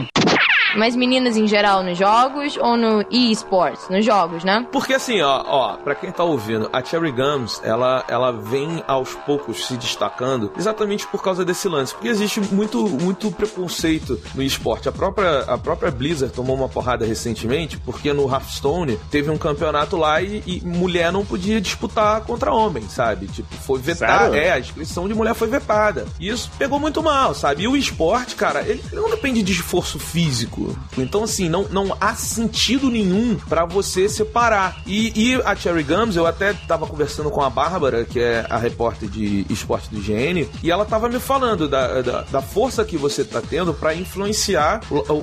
[0.75, 3.89] Mas meninas em geral nos jogos ou no eSports?
[3.89, 4.67] Nos jogos, né?
[4.71, 9.15] Porque assim, ó, ó, pra quem tá ouvindo, a Cherry Gums, ela, ela vem aos
[9.15, 11.93] poucos se destacando exatamente por causa desse lance.
[11.93, 14.89] Porque existe muito, muito preconceito no esporte.
[14.89, 19.97] A própria, a própria Blizzard tomou uma porrada recentemente, porque no Hearthstone teve um campeonato
[19.97, 23.27] lá e, e mulher não podia disputar contra homem, sabe?
[23.27, 24.38] Tipo, foi vetada.
[24.38, 26.05] É, a inscrição de mulher foi vetada.
[26.19, 27.63] E isso pegou muito mal, sabe?
[27.63, 30.61] E o esporte, cara, ele ele não depende de esforço físico.
[30.97, 34.82] Então, assim, não, não há sentido nenhum pra você separar.
[34.86, 38.58] E, e a Cherry Gums, eu até tava conversando com a Bárbara, que é a
[38.58, 42.97] repórter de esporte do IGN, e ela tava me falando da, da, da força que
[42.97, 45.13] você tá tendo pra influenciar o- o-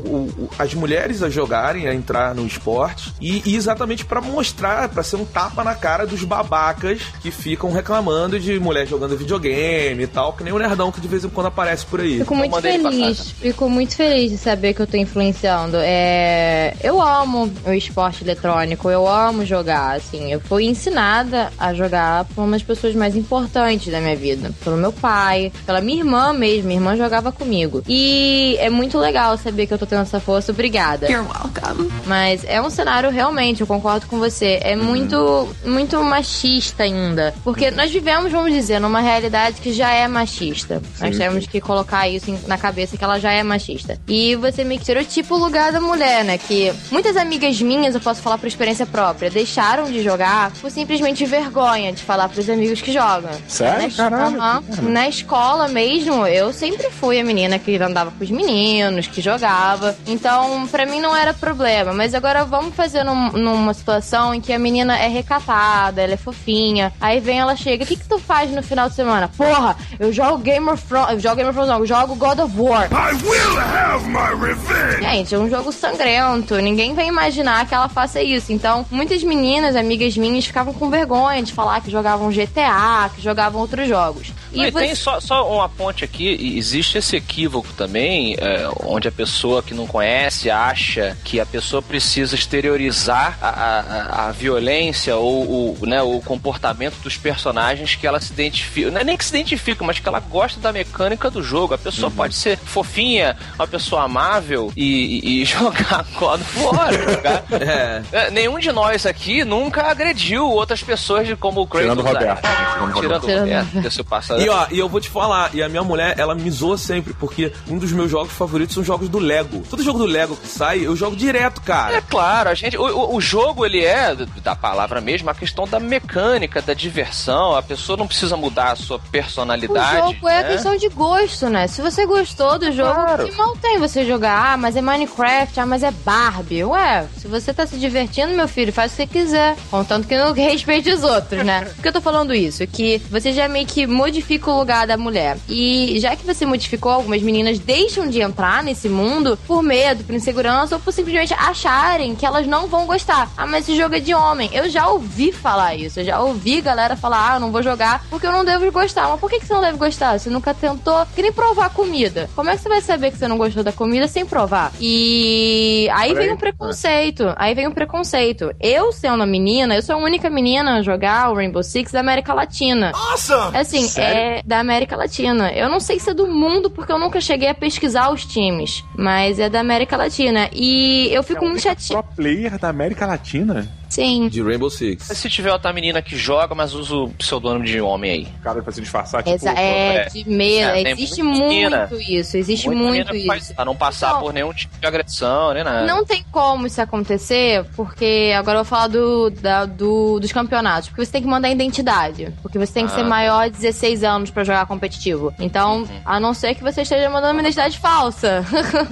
[0.45, 5.03] o- as mulheres a jogarem, a entrar no esporte, e, e exatamente pra mostrar, pra
[5.03, 10.07] ser um tapa na cara dos babacas que ficam reclamando de mulher jogando videogame e
[10.07, 12.19] tal, que nem o nerdão que de vez em quando aparece por aí.
[12.19, 13.19] Fico muito feliz.
[13.19, 15.79] passar, Fico muito feliz de saber que eu tô influenciando influenciando?
[15.81, 20.33] É, eu amo o esporte eletrônico, eu amo jogar, assim.
[20.33, 24.51] Eu fui ensinada a jogar por umas pessoas mais importantes da minha vida.
[24.65, 26.69] Pelo meu pai, pela minha irmã mesmo.
[26.69, 27.83] Minha irmã jogava comigo.
[27.89, 30.53] E é muito legal saber que eu tô tendo essa força.
[30.53, 31.11] Obrigada.
[31.11, 31.91] You're welcome.
[32.07, 37.35] Mas é um cenário realmente, eu concordo com você, é muito, muito machista ainda.
[37.45, 40.83] Porque nós vivemos, vamos dizer, numa realidade que já é machista.
[41.01, 43.99] Nós temos que colocar isso na cabeça que ela já é machista.
[44.07, 44.87] E você meio que
[45.21, 46.39] estereotipa o lugar da mulher, né?
[46.39, 51.25] Que muitas amigas minhas, eu posso falar por experiência própria, deixaram de jogar por simplesmente
[51.25, 53.31] vergonha de falar pros amigos que jogam.
[53.47, 53.83] Sério?
[53.89, 54.41] Na, Caralho.
[54.41, 54.63] Aham.
[54.83, 59.97] Na escola mesmo, eu sempre fui a menina que andava com os meninos, que jogava.
[60.07, 61.93] Então, pra mim não era problema.
[61.93, 66.17] Mas agora vamos fazer num- numa situação em que a menina é recatada, ela é
[66.17, 66.93] fofinha.
[67.01, 69.29] Aí vem ela chega, o que, que tu faz no final de semana?
[69.37, 71.11] Porra, eu jogo Game of Thrones.
[71.11, 72.89] Eu jogo Game of Thrones, não, eu jogo God of War.
[72.93, 75.05] I will have my revenge!
[75.11, 76.57] Gente, é um jogo sangrento.
[76.57, 78.53] Ninguém vai imaginar que ela faça isso.
[78.53, 83.61] Então, muitas meninas, amigas minhas, ficavam com vergonha de falar que jogavam GTA, que jogavam
[83.61, 84.29] outros jogos.
[84.53, 89.07] Não, e você- tem só, só uma ponte aqui, existe esse equívoco também, é, onde
[89.09, 95.17] a pessoa que não conhece acha que a pessoa precisa exteriorizar a, a- a violência
[95.17, 98.91] ou o, né, o comportamento dos personagens que ela se identifica.
[98.91, 101.75] Não é nem que se identifica, mas que ela gosta da mecânica do jogo.
[101.75, 106.93] A pessoa pode ser fofinha, uma pessoa amável e, e- e jogar God of War.
[106.93, 108.03] jogar- É.
[108.13, 111.89] É, Nenhum de nós aqui nunca agrediu outras pessoas de como o Kratos.
[111.91, 112.43] Tirando o Roberto.
[112.43, 114.41] Tirando, Tirando o Roberto, que é seu passado.
[114.41, 117.13] E ó, e eu vou te falar, e a minha mulher, ela me zoa sempre,
[117.15, 119.63] porque um dos meus jogos favoritos são jogos do Lego.
[119.69, 122.03] Todo jogo do Lego que sai, eu jogo direto, É cara.
[122.03, 125.79] claro, a gente, o, o- o jogo ele é da palavra mesmo a questão da
[125.81, 127.55] mecânica, da diversão.
[127.57, 130.15] A pessoa não precisa mudar a sua O personalidade.
[130.15, 130.53] jogo é né?
[130.53, 131.67] questão de gosto, né?
[131.67, 133.25] Se você gostou do jogo, Claro.
[133.25, 134.53] que mal tem você jogar?
[134.53, 136.65] Ah, mas é Minecraft, ah, mas é Barbie.
[136.65, 139.57] Ué, se você tá se divertindo, meu filho, faz o que você quiser.
[139.71, 141.67] Contanto que não respeite os outros, né?
[141.67, 142.67] Por que eu tô falando isso?
[142.67, 145.37] Que você já meio que modifica o lugar da mulher.
[145.47, 150.15] E já que você modificou, algumas meninas deixam de entrar nesse mundo por medo, por
[150.15, 153.31] insegurança ou por simplesmente acharem que elas não vão gostar.
[153.37, 154.49] Ah, mas esse jogo é de homem.
[154.55, 156.01] Eu já ouvi falar isso.
[156.01, 159.07] Eu já ouvi galera falar, ah, eu não vou jogar porque eu não devo gostar.
[159.09, 160.19] Mas por que, que você não deve gostar?
[160.19, 162.31] Você nunca tentou que nem provar comida.
[162.35, 164.68] Como é que você vai saber que você não gostou da comida sem provar?
[164.81, 167.33] E aí vem o preconceito.
[167.37, 168.53] Aí vem o preconceito.
[168.61, 172.33] Eu, sendo menina, eu sou a única menina a jogar o Rainbow Six da América
[172.35, 172.93] Latina.
[172.95, 173.57] Awesome!
[173.57, 174.19] Assim, Sério?
[174.19, 175.53] é da América Latina.
[175.53, 178.85] Eu não sei se é do mundo, porque eu nunca cheguei a pesquisar os times.
[178.97, 180.49] Mas é da América Latina.
[180.53, 182.03] E eu fico É muito chateada.
[182.03, 183.69] Pro player da América Latina.
[183.89, 184.29] Sim.
[184.29, 185.05] De Rainbow Six.
[185.05, 188.29] Se tiver outra menina que joga, mas usa o pseudônimo de homem aí.
[188.41, 189.35] O cara pra se disfarçar, tipo...
[189.35, 190.05] Exa é, é.
[190.07, 190.71] de medo.
[190.71, 191.87] É, existe muita menina.
[191.91, 192.37] muito isso.
[192.37, 193.55] Existe Muita muito faz- isso.
[193.55, 194.21] Pra não passar Não.
[194.21, 195.87] por nenhum tipo de agressão, nem nada.
[195.87, 200.89] Não tem como isso acontecer, porque agora eu vou falar do, da- do- dos campeonatos.
[200.89, 202.33] Porque você tem que mandar identidade.
[202.43, 203.09] Porque você tem que Ah, ser tá.
[203.09, 205.33] maior de 16 anos pra jogar competitivo.
[205.39, 205.89] Então, Uhum.
[206.05, 208.45] a não ser que você esteja mandando uma identidade falsa.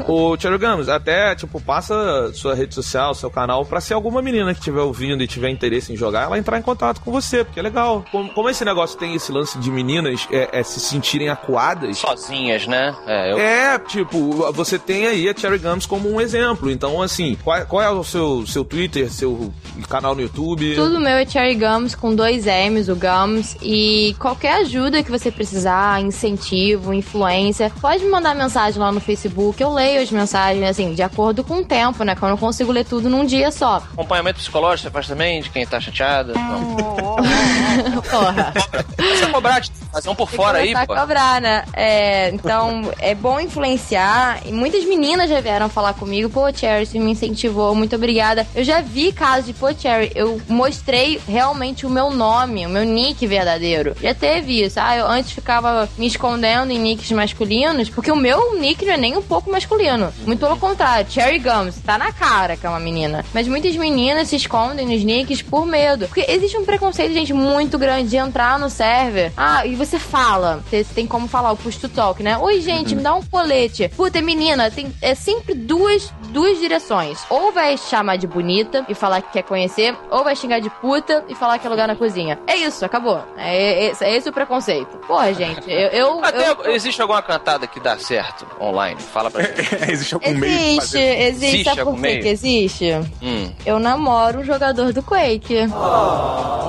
[0.09, 4.53] Ô, Thiago Gamos, até, tipo, passa sua rede social, seu canal, pra se alguma menina
[4.53, 7.61] que estiver ouvindo e tiver interesse em jogar, ela entrar em contato com você, porque
[7.61, 8.05] é legal.
[8.11, 12.67] Como, como esse negócio tem esse lance de meninas é, é se sentirem acuadas, Sozinhas,
[12.67, 12.95] né?
[13.07, 13.39] É, eu...
[13.39, 16.71] É, tipo, você tem aí a Cherry Gums como um exemplo.
[16.71, 19.53] Então, assim, qual, qual é o seu, seu Twitter, seu
[19.89, 20.75] canal no YouTube?
[20.75, 23.57] Tudo meu é Cherry Gums com dois M's, o Gums.
[23.63, 29.61] E qualquer ajuda que você precisar, incentivo, influência, pode me mandar mensagem lá no Facebook.
[29.61, 32.15] Eu leio as mensagens, assim, de acordo com o tempo, né?
[32.15, 33.83] Que eu não consigo ler tudo num dia só.
[33.93, 36.33] Acompanhamento psicológico você faz também, de quem tá chateada?
[36.35, 36.77] Não.
[38.11, 38.53] Porra.
[38.99, 40.95] Você cobrar, de fazer um por Tem fora aí, pô.
[40.95, 41.65] cobrar, né?
[41.73, 44.41] É, então, é bom influenciar.
[44.45, 46.29] E muitas meninas já vieram falar comigo.
[46.29, 47.75] Pô, Cherry, você me incentivou.
[47.75, 48.47] Muito obrigada.
[48.55, 52.85] Eu já vi casos de, pô, Cherry, eu mostrei realmente o meu nome, o meu
[52.85, 53.95] nick verdadeiro.
[54.01, 54.79] Já teve isso.
[54.81, 58.97] Ah, eu antes ficava me escondendo em nicks masculinos, porque o meu nick não é
[58.97, 60.13] nem um pouco masculino.
[60.25, 61.11] Muito pelo contrário.
[61.11, 63.25] Cherry Gums, tá na cara que é uma menina.
[63.33, 66.07] Mas muitas meninas se escondem nos nicks por medo.
[66.07, 69.33] Porque existe um preconceito, gente, muito grande de entrar no server.
[69.37, 70.63] Ah, e você fala.
[70.69, 72.37] Você tem como falar o push to talk, né?
[72.39, 73.89] Oi, gente, me dá um colete.
[73.97, 77.19] Puta, é menina, tem é sempre duas, duas direções.
[77.31, 81.25] Ou vai chamar de bonita e falar que quer conhecer, ou vai xingar de puta
[81.29, 82.39] e falar que é lugar na cozinha.
[82.47, 83.23] É isso, acabou.
[83.37, 84.97] É, é, esse- é esse o preconceito.
[85.07, 85.89] Porra, gente, eu.
[85.91, 89.01] eu, Até eu- existe alguma cantada que dá certo online?
[89.01, 89.57] Fala pra gente.
[89.91, 91.21] existe algum meio de Existe, fazer...
[91.23, 91.47] existe.
[91.47, 92.23] Existe Sabe por meio?
[92.23, 92.91] que existe?
[93.23, 93.51] Hum.
[93.65, 95.69] Eu namoro um jogador do Quake.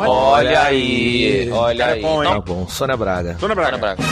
[0.06, 2.00] Olha aí, olha aí.
[2.00, 2.30] é bom, hein?
[2.30, 3.38] Tá Não, bom, Sônia Braga.
[3.41, 4.04] Ana Braga, Braga.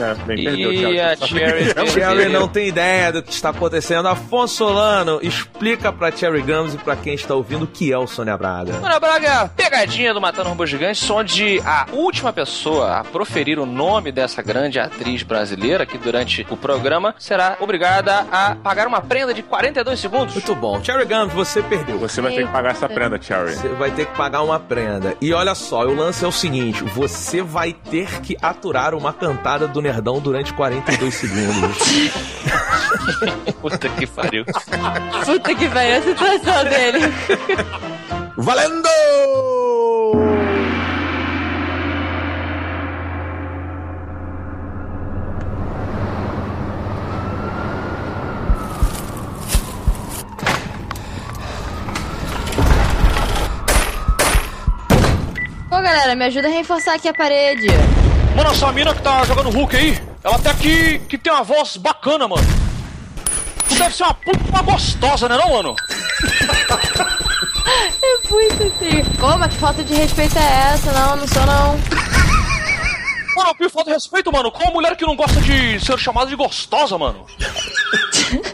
[0.00, 1.00] É, bem, perdeu, E Cherry.
[1.00, 1.64] a Cherry.
[1.90, 4.06] Cherry não tem ideia do que está acontecendo.
[4.08, 8.06] Afonso Solano, explica pra Cherry Gums e pra quem está ouvindo o que é o
[8.06, 8.74] Sônia Braga.
[8.76, 13.58] Ana Braga, é a pegadinha do Matando Robôs Gigantes, onde a última pessoa a proferir
[13.58, 19.00] o nome dessa grande atriz brasileira que durante o programa será obrigada a pagar uma
[19.00, 20.34] prenda de 42 segundos.
[20.34, 20.82] Muito bom.
[20.82, 21.98] Cherry Gums, você perdeu.
[21.98, 23.54] Você vai ter que pagar essa prenda, Cherry.
[23.54, 25.14] Você vai ter que pagar uma prenda.
[25.20, 29.66] E olha só, o lance é o seguinte: você vai ter que aturar uma cantada
[29.68, 31.78] do Nerdão durante 42 segundos.
[33.62, 34.44] Puta que pariu.
[34.44, 36.98] Puta que pariu a situação dele.
[38.36, 38.88] Valendo!
[55.70, 57.68] Pô, galera, me ajuda a reforçar aqui a parede.
[58.36, 61.78] Mano, essa mina que tá jogando Hulk aí, ela até que, que tem uma voz
[61.78, 62.46] bacana, mano.
[63.66, 65.74] Tu deve ser uma puta gostosa, né não, mano?
[67.68, 69.02] É muito assim.
[69.38, 70.92] Mas que falta de respeito é essa?
[70.92, 71.76] Não, não sou não.
[73.36, 74.52] Mano, que falta de respeito, mano.
[74.52, 77.26] Qual mulher que não gosta de ser chamada de gostosa, mano?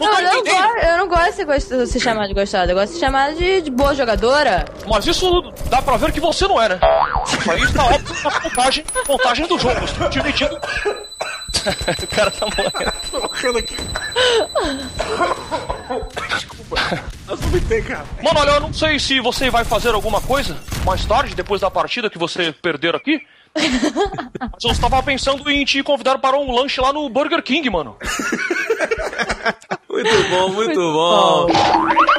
[0.00, 2.70] Não, eu, não gosto, eu não gosto de ser chamada de gostosa.
[2.70, 4.64] Eu gosto de ser chamada de, de boa jogadora.
[4.86, 6.80] Mas isso dá pra ver que você não é, né?
[7.26, 9.80] Isso aí está óbvio na contagem, contagem do jogo.
[12.02, 12.92] O cara tá morrendo.
[13.10, 13.76] Tô morrendo aqui.
[16.28, 16.76] Desculpa.
[17.28, 18.04] Eu vomitei, cara.
[18.22, 21.70] Mano, olha, eu não sei se você vai fazer alguma coisa mais tarde, depois da
[21.70, 23.22] partida que você perder aqui.
[23.54, 27.96] Mas eu estava pensando em te convidar para um lanche lá no Burger King, mano.
[29.88, 31.46] Muito bom, muito, bom.
[31.48, 32.13] Afonso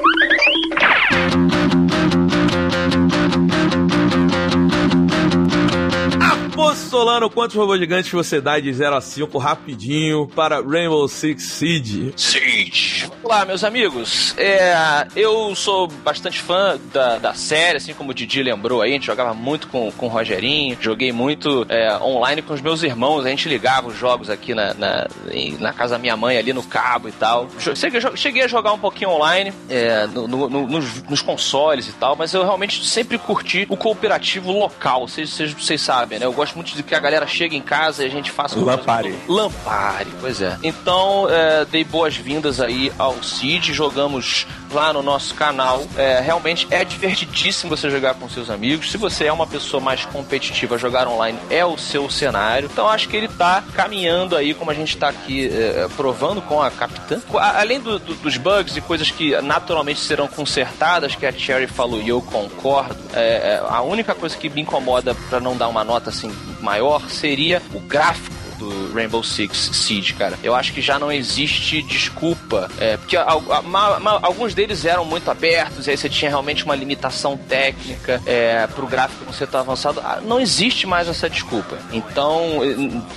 [6.96, 12.14] Solano, quantos robôs gigantes você dá de 0 a 5 rapidinho para Rainbow Six Siege?
[12.16, 13.10] Siege.
[13.22, 14.34] Olá, meus amigos.
[14.38, 18.92] É, eu sou bastante fã da, da série, assim como o Didi lembrou aí.
[18.92, 22.82] A gente jogava muito com, com o Rogerinho, joguei muito é, online com os meus
[22.82, 23.26] irmãos.
[23.26, 26.54] A gente ligava os jogos aqui na, na, em- na casa da minha mãe, ali
[26.54, 27.50] no cabo e tal.
[27.76, 31.94] Cheguei, cheguei a jogar um pouquinho online, é, no- no- no- nos, nos consoles e
[31.94, 35.06] tal, mas eu realmente sempre curti o cooperativo local.
[35.10, 36.26] Vocês sabem, né?
[36.26, 38.64] Eu gosto muito de que a galera chegue em casa e a gente faça um
[38.66, 39.16] Lampare.
[39.28, 40.58] Lampare, pois é.
[40.64, 45.84] Então, é, dei boas-vindas aí ao Cid, jogamos lá no nosso canal.
[45.98, 48.92] É, realmente é divertidíssimo você jogar com seus amigos.
[48.92, 52.70] Se você é uma pessoa mais competitiva, jogar online é o seu cenário.
[52.72, 56.62] Então, acho que ele tá caminhando aí, como a gente tá aqui é, provando com
[56.62, 57.20] a Capitã.
[57.40, 62.02] Além do- do- dos bugs e coisas que naturalmente serão consertadas, que a Cherry falou
[62.02, 63.20] e eu concordo, é,
[63.60, 66.32] é, a única coisa que me incomoda para não dar uma nota assim
[66.66, 70.38] maior seria o gráfico do Rainbow Six Siege, cara.
[70.44, 72.70] Eu acho que já não existe desculpa.
[72.80, 76.30] É, porque al- a- ma- ma- alguns deles eram muito abertos, e aí você tinha
[76.30, 80.00] realmente uma limitação técnica é, pro gráfico não ser tão avançado.
[80.04, 81.78] Ah, Não existe mais essa desculpa.
[81.92, 82.60] Então,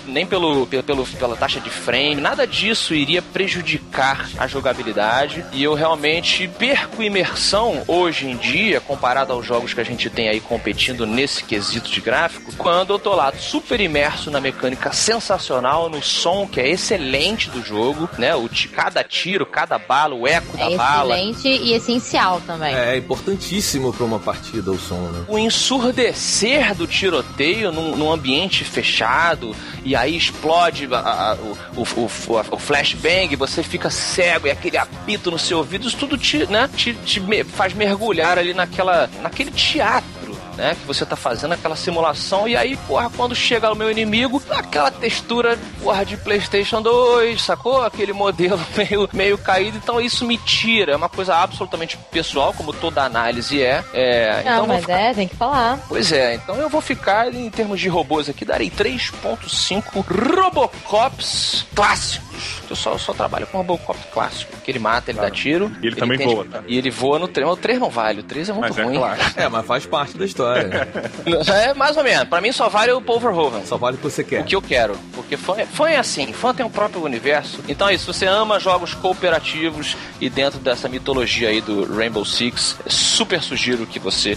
[0.07, 5.45] nem pelo, pelo- pela taxa de frame, nada disso iria prejudicar a jogabilidade.
[5.53, 10.29] E eu realmente perco imersão hoje em dia, comparado aos jogos que a gente tem
[10.29, 15.28] aí competindo nesse quesito de gráfico, quando eu tô lá super imerso na mecânica sensacional,
[15.91, 18.35] no som que é excelente do jogo, né?
[18.35, 21.15] O, cada tiro, cada bala, o eco da É bala.
[21.19, 22.75] excelente e essencial também.
[22.75, 25.25] É importantíssimo para uma partida o som, né?
[25.29, 29.55] o ensurdecer do tiroteio num, num ambiente fechado
[29.85, 31.35] e aí explode a- a-
[31.77, 35.97] o, o, o, o flashbang, você fica cego e aquele apito no seu ouvido, isso
[35.97, 40.18] tudo te, né, te, te me- faz mergulhar ali naquela, naquele teatro.
[40.59, 44.43] Né, que você tá fazendo aquela simulação e aí, porra, quando chega o meu inimigo,
[44.51, 47.85] aquela textura, porra, de Playstation 2, sacou?
[47.85, 52.73] Aquele modelo meio, meio caído, então isso me tira, é uma coisa absolutamente pessoal, como
[52.73, 53.85] toda análise é.
[53.95, 55.79] é então Não, vou mas ficar- é, tem que falar.
[55.89, 62.29] Pois é, então eu vou ficar em termos de robôs aqui, darei 3.5 Robocops clássicos.
[62.71, 65.73] Eu só, eu só trabalho com Robocop clássico, que ele mata, ele dá tiro.
[65.83, 66.63] E ele também tem- voa, tá?
[66.67, 67.49] E ele voa no 3.
[67.49, 68.97] O 3 não vale, o 3 é muito Mas é ruim.
[68.99, 69.21] claro.
[69.37, 70.48] É, mas faz parte da história.
[71.53, 72.29] É mais ou menos.
[72.29, 73.65] Pra mim só vale o Poverhoven.
[73.67, 74.41] Só vale o que você quer.
[74.41, 74.97] O que eu quero.
[75.15, 77.61] Porque fã, é- fã é assim, fã tem um próprio universo.
[77.69, 82.25] Então é isso, se você ama jogos cooperativos e dentro dessa mitologia aí do Rainbow
[82.25, 84.37] Six, super sugiro que você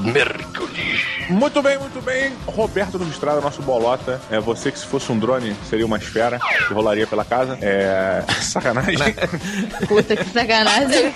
[0.00, 1.15] mergulhe.
[1.28, 2.32] Muito bem, muito bem.
[2.46, 4.20] Roberto do Estrada, nosso bolota.
[4.30, 7.58] É você que se fosse um drone seria uma esfera que rolaria pela casa.
[7.60, 8.24] É.
[8.40, 9.14] Sacanagem.
[9.88, 11.12] Puta que sacanagem.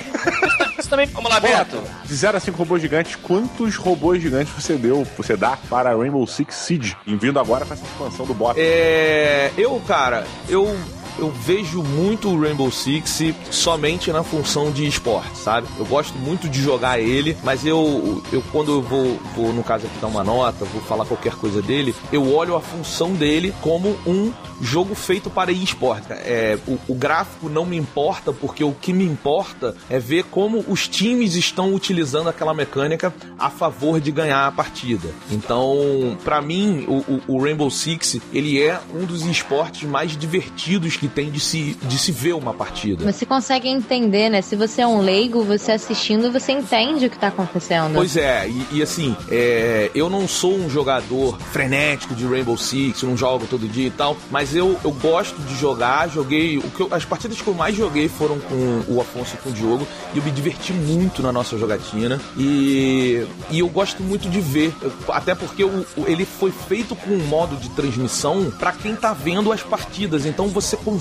[0.89, 1.07] Também.
[1.07, 1.81] Vamos lá, Beto.
[2.05, 6.27] De 0 a 5 robôs gigantes, quantos robôs gigantes você deu, você dá para Rainbow
[6.27, 6.97] Six Siege?
[7.07, 8.59] Em vindo agora com essa expansão do bot.
[8.59, 9.53] É.
[9.57, 10.77] Eu, cara, eu.
[11.21, 15.67] Eu vejo muito o Rainbow Six somente na função de esporte, sabe?
[15.79, 19.87] Eu gosto muito de jogar ele, mas eu, eu quando eu vou, vou, no caso
[19.87, 23.91] aqui, dar uma nota, vou falar qualquer coisa dele, eu olho a função dele como
[24.07, 26.07] um jogo feito para esporte.
[26.11, 30.65] É, o, o gráfico não me importa, porque o que me importa é ver como
[30.69, 35.09] os times estão utilizando aquela mecânica a favor de ganhar a partida.
[35.31, 40.97] Então, pra mim, o, o- o Rainbow Six, ele é um dos esportes mais divertidos
[40.97, 43.11] que tem de se, de se ver uma partida.
[43.11, 44.41] Você consegue entender, né?
[44.43, 47.95] Se você é um leigo, você assistindo, você entende o que tá acontecendo.
[47.95, 53.03] Pois é, e, e assim, é, eu não sou um jogador frenético de Rainbow Six,
[53.03, 56.59] não jogo todo dia e tal, mas eu, eu gosto de jogar, joguei.
[56.59, 59.51] O que eu- as partidas que eu mais joguei foram com o Afonso e com
[59.51, 62.21] o Diogo, e eu me diverti muito na nossa jogatina.
[62.37, 64.75] E, e eu gosto muito de ver,
[65.09, 69.53] até porque o- ele foi feito com um modo de transmissão pra quem tá vendo
[69.53, 71.00] as partidas, então você consegue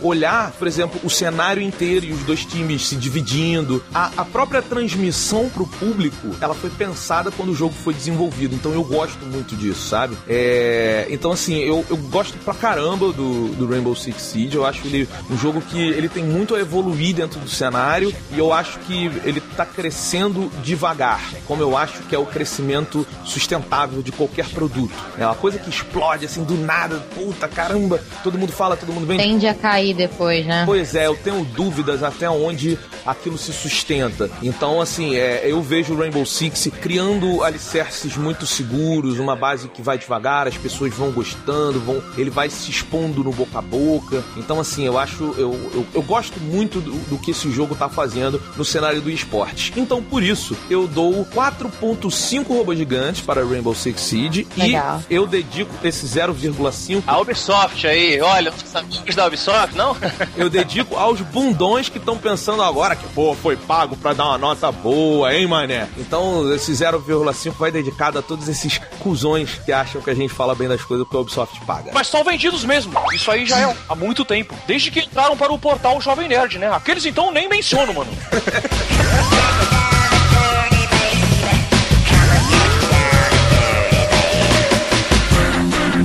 [0.00, 3.82] olhar, por exemplo, o cenário inteiro e os dois times se dividindo.
[3.94, 8.54] A, a própria transmissão pro público, ela foi pensada quando o jogo foi desenvolvido.
[8.54, 10.16] Então eu gosto muito disso, sabe?
[10.28, 14.56] É, então assim, eu, eu gosto pra caramba do, do Rainbow Six Siege.
[14.56, 18.38] Eu acho ele um jogo que ele tem muito a evoluir dentro do cenário e
[18.38, 24.02] eu acho que ele tá crescendo devagar, como eu acho que é o crescimento sustentável
[24.02, 24.92] de qualquer produto.
[25.18, 29.06] É uma coisa que explode assim do nada, puta caramba, todo mundo fala, todo mundo
[29.16, 30.64] Tende a cair depois, né?
[30.64, 34.30] Pois é, eu tenho dúvidas até onde aquilo se sustenta.
[34.42, 39.82] Então, assim, é, eu vejo o Rainbow Six criando alicerces muito seguros, uma base que
[39.82, 44.24] vai devagar, as pessoas vão gostando, vão, ele vai se expondo no boca a boca.
[44.36, 47.88] Então, assim, eu acho, eu, eu, eu gosto muito do, do que esse jogo tá
[47.88, 49.72] fazendo no cenário do esporte.
[49.76, 55.02] Então, por isso, eu dou 4.5 robôs gigantes para Rainbow Six Siege Legal.
[55.08, 58.62] e eu dedico esse 0,5 A Ubisoft aí, olha, os
[59.10, 59.96] da Ubisoft, não?
[60.36, 64.38] Eu dedico aos bundões que estão pensando agora que, pô, foi pago pra dar uma
[64.38, 65.88] nota boa, hein, mané?
[65.98, 70.54] Então, esse 0,5 vai dedicado a todos esses cuzões que acham que a gente fala
[70.54, 71.90] bem das coisas que a Ubisoft paga.
[71.92, 72.92] Mas são vendidos mesmo.
[73.12, 74.54] Isso aí já é há muito tempo.
[74.66, 76.70] Desde que entraram para o portal Jovem Nerd, né?
[76.72, 78.10] Aqueles então nem menciono, mano.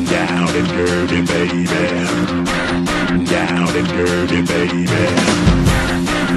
[0.09, 2.66] down and dirty, baby.
[3.17, 4.85] Down, down and dirty, baby.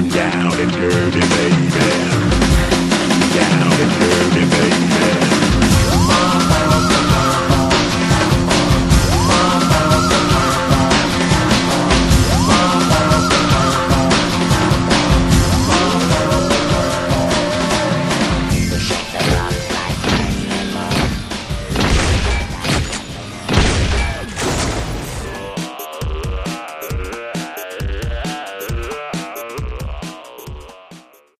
[0.09, 1.69] Down and dirty, baby.
[3.35, 4.10] Down and dirty.